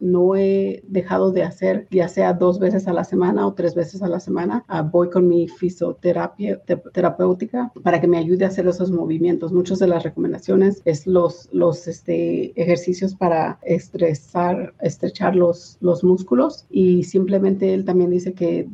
no 0.00 0.36
he 0.36 0.82
dejado 0.88 1.32
de 1.32 1.42
hacer, 1.42 1.86
ya 1.90 2.08
sea 2.08 2.32
dos 2.32 2.58
veces 2.58 2.88
a 2.88 2.92
la 2.92 3.04
semana 3.04 3.46
o 3.46 3.54
tres 3.54 3.74
veces 3.74 4.02
a 4.02 4.08
la 4.08 4.20
semana. 4.20 4.64
Ah, 4.68 4.82
voy 4.82 5.10
con 5.10 5.28
mi 5.28 5.48
fisioterapia 5.48 6.60
terapéutica 6.92 7.72
para 7.82 8.00
que 8.00 8.06
me 8.06 8.18
ayude 8.18 8.44
a 8.44 8.48
hacer 8.48 8.66
esos 8.66 8.90
movimientos. 8.90 9.52
Muchas 9.52 9.78
de 9.78 9.86
las 9.86 10.02
recomendaciones 10.02 10.82
es 10.84 11.06
los, 11.06 11.48
los 11.52 11.86
este, 11.88 12.60
ejercicios 12.60 13.14
para 13.14 13.58
estresar, 13.62 14.74
estrechar 14.80 15.36
los, 15.36 15.78
los 15.80 16.04
músculos 16.04 16.66
y 16.70 17.04
simplemente 17.04 17.74
él 17.74 17.84
también 17.84 18.10
dice 18.10 18.32
que 18.32 18.68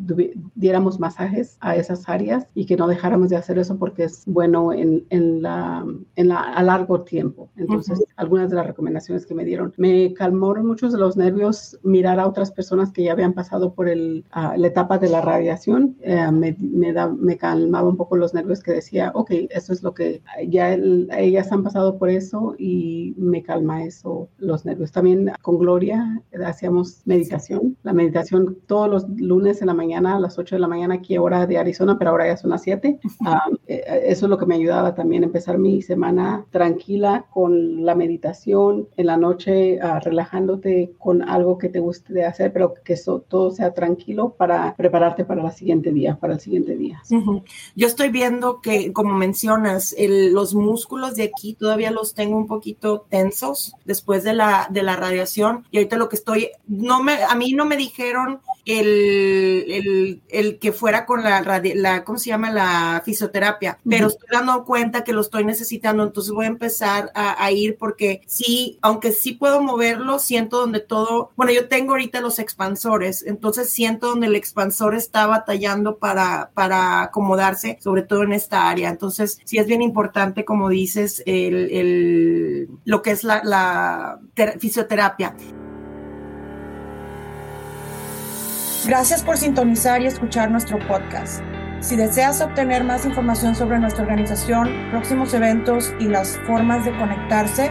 diéramos 0.54 0.98
masajes 1.00 1.56
a 1.60 1.76
esas 1.76 2.08
áreas 2.08 2.46
y 2.54 2.66
que 2.66 2.76
no 2.76 2.86
dejáramos 2.86 3.30
de 3.30 3.36
hacer 3.36 3.58
eso 3.58 3.76
porque 3.78 4.04
es 4.04 4.24
bueno 4.26 4.72
en, 4.72 5.04
en 5.10 5.42
la, 5.42 5.84
en 6.16 6.28
la, 6.28 6.40
a 6.40 6.62
largo 6.62 7.02
tiempo. 7.02 7.48
Entonces, 7.56 8.04
algunas 8.16 8.50
de 8.50 8.56
las 8.56 8.66
recomendaciones 8.66 9.26
que 9.26 9.34
me 9.34 9.44
dieron 9.44 9.72
me 9.76 10.12
calmó 10.14 10.54
muchos 10.62 10.92
de 10.92 10.98
los 10.98 11.16
nervios 11.16 11.78
mirar 11.82 12.20
a 12.20 12.26
otras 12.26 12.50
personas 12.50 12.92
que 12.92 13.04
ya 13.04 13.12
habían 13.12 13.32
pasado 13.32 13.74
por 13.74 13.88
el, 13.88 14.24
la 14.34 14.66
etapa 14.66 14.98
de 14.98 15.08
la 15.08 15.20
radiación. 15.20 15.96
Eh, 16.00 16.30
me, 16.32 16.56
me, 16.58 16.92
da, 16.92 17.08
me, 17.08 17.36
calmaba 17.36 17.88
un 17.88 17.96
poco 17.96 18.16
los 18.16 18.34
nervios 18.34 18.62
que 18.62 18.72
decía, 18.72 19.12
ok, 19.14 19.30
eso 19.50 19.72
es 19.72 19.82
lo 19.82 19.94
que 19.94 20.22
ya 20.48 20.72
ellas 20.72 21.52
han 21.52 21.62
pasado 21.62 21.98
por 21.98 22.10
eso 22.10 22.54
y 22.58 23.14
me 23.16 23.42
calma 23.42 23.84
eso, 23.84 24.28
los 24.38 24.64
nervios. 24.64 24.92
También 24.92 25.32
con 25.42 25.58
Gloria 25.58 26.22
hacíamos 26.44 27.02
meditación. 27.04 27.76
la 27.82 27.92
meditación 27.92 28.58
todos 28.66 28.88
los 28.88 29.08
lunes 29.08 29.60
en 29.60 29.68
la 29.68 29.74
mañana 29.74 30.16
a 30.16 30.20
las 30.20 30.38
8 30.38 30.56
de 30.56 30.60
la 30.60 30.68
mañana 30.68 30.94
aquí 30.94 31.18
hora 31.18 31.46
de 31.46 31.58
Arizona, 31.58 31.98
pero 31.98 32.10
ahora 32.10 32.26
ya 32.26 32.36
son 32.36 32.50
las 32.50 32.62
7. 32.62 32.98
Ah, 33.24 33.48
eh, 33.66 34.02
eso 34.06 34.26
es 34.26 34.30
lo 34.30 34.38
que 34.38 34.46
me 34.46 34.54
ayudaba 34.54 34.94
también 34.94 35.24
empezar 35.24 35.58
mi 35.58 35.82
semana 35.82 36.44
tranquila 36.50 37.26
con 37.30 37.84
la 37.84 37.94
meditación 37.94 38.88
en 38.96 39.06
la 39.06 39.16
noche, 39.16 39.78
uh, 39.82 40.00
relajándote 40.46 40.92
con 40.98 41.22
algo 41.22 41.58
que 41.58 41.68
te 41.68 41.80
guste 41.80 42.12
de 42.12 42.24
hacer, 42.24 42.52
pero 42.52 42.74
que 42.84 42.94
eso, 42.94 43.24
todo 43.28 43.50
sea 43.50 43.74
tranquilo 43.74 44.34
para 44.36 44.74
prepararte 44.76 45.24
para 45.24 45.44
el 45.44 45.52
siguiente 45.52 45.92
día, 45.92 46.16
para 46.20 46.34
el 46.34 46.40
siguiente 46.40 46.76
día. 46.76 47.02
Yo 47.74 47.86
estoy 47.86 48.10
viendo 48.10 48.60
que, 48.60 48.92
como 48.92 49.14
mencionas, 49.14 49.94
el, 49.98 50.32
los 50.32 50.54
músculos 50.54 51.14
de 51.16 51.24
aquí 51.24 51.54
todavía 51.54 51.90
los 51.90 52.14
tengo 52.14 52.36
un 52.36 52.46
poquito 52.46 53.06
tensos 53.08 53.74
después 53.84 54.24
de 54.24 54.34
la, 54.34 54.68
de 54.70 54.82
la 54.82 54.96
radiación. 54.96 55.64
Y 55.70 55.78
ahorita 55.78 55.96
lo 55.96 56.08
que 56.08 56.16
estoy, 56.16 56.50
no 56.66 57.02
me, 57.02 57.22
a 57.22 57.34
mí 57.34 57.52
no 57.52 57.64
me 57.64 57.76
dijeron 57.76 58.40
el, 58.66 60.20
el, 60.28 60.58
que 60.58 60.72
fuera 60.72 61.06
con 61.06 61.22
la, 61.22 61.40
la, 61.74 62.04
¿cómo 62.04 62.18
se 62.18 62.30
llama? 62.30 62.50
La 62.50 63.00
fisioterapia, 63.04 63.78
pero 63.88 64.08
estoy 64.08 64.28
dando 64.30 64.64
cuenta 64.64 65.04
que 65.04 65.12
lo 65.12 65.20
estoy 65.20 65.44
necesitando, 65.44 66.02
entonces 66.02 66.32
voy 66.32 66.46
a 66.46 66.48
empezar 66.48 67.12
a, 67.14 67.50
ir 67.52 67.76
porque 67.78 68.22
sí, 68.26 68.78
aunque 68.82 69.12
sí 69.12 69.32
puedo 69.32 69.62
moverlo, 69.62 70.18
siento 70.36 70.58
donde 70.58 70.80
todo, 70.80 71.30
bueno, 71.34 71.50
yo 71.50 71.66
tengo 71.66 71.92
ahorita 71.92 72.20
los 72.20 72.38
expansores, 72.38 73.24
entonces 73.26 73.70
siento 73.70 74.08
donde 74.08 74.26
el 74.26 74.36
expansor 74.36 74.94
está 74.94 75.26
batallando 75.26 75.96
para, 75.96 76.50
para 76.52 77.00
acomodarse, 77.00 77.78
sobre 77.80 78.02
todo 78.02 78.22
en 78.22 78.34
esta 78.34 78.68
área. 78.68 78.90
Entonces, 78.90 79.38
sí 79.46 79.56
es 79.56 79.66
bien 79.66 79.80
importante, 79.80 80.44
como 80.44 80.68
dices, 80.68 81.22
el, 81.24 81.70
el 81.70 82.68
lo 82.84 83.00
que 83.00 83.12
es 83.12 83.24
la, 83.24 83.40
la 83.44 84.20
fisioterapia. 84.58 85.34
Gracias 88.86 89.22
por 89.22 89.38
sintonizar 89.38 90.02
y 90.02 90.06
escuchar 90.06 90.50
nuestro 90.50 90.78
podcast. 90.86 91.42
Si 91.80 91.96
deseas 91.96 92.42
obtener 92.42 92.84
más 92.84 93.06
información 93.06 93.54
sobre 93.54 93.78
nuestra 93.78 94.02
organización, 94.02 94.68
próximos 94.90 95.32
eventos 95.32 95.94
y 95.98 96.08
las 96.08 96.36
formas 96.46 96.84
de 96.84 96.94
conectarse, 96.98 97.70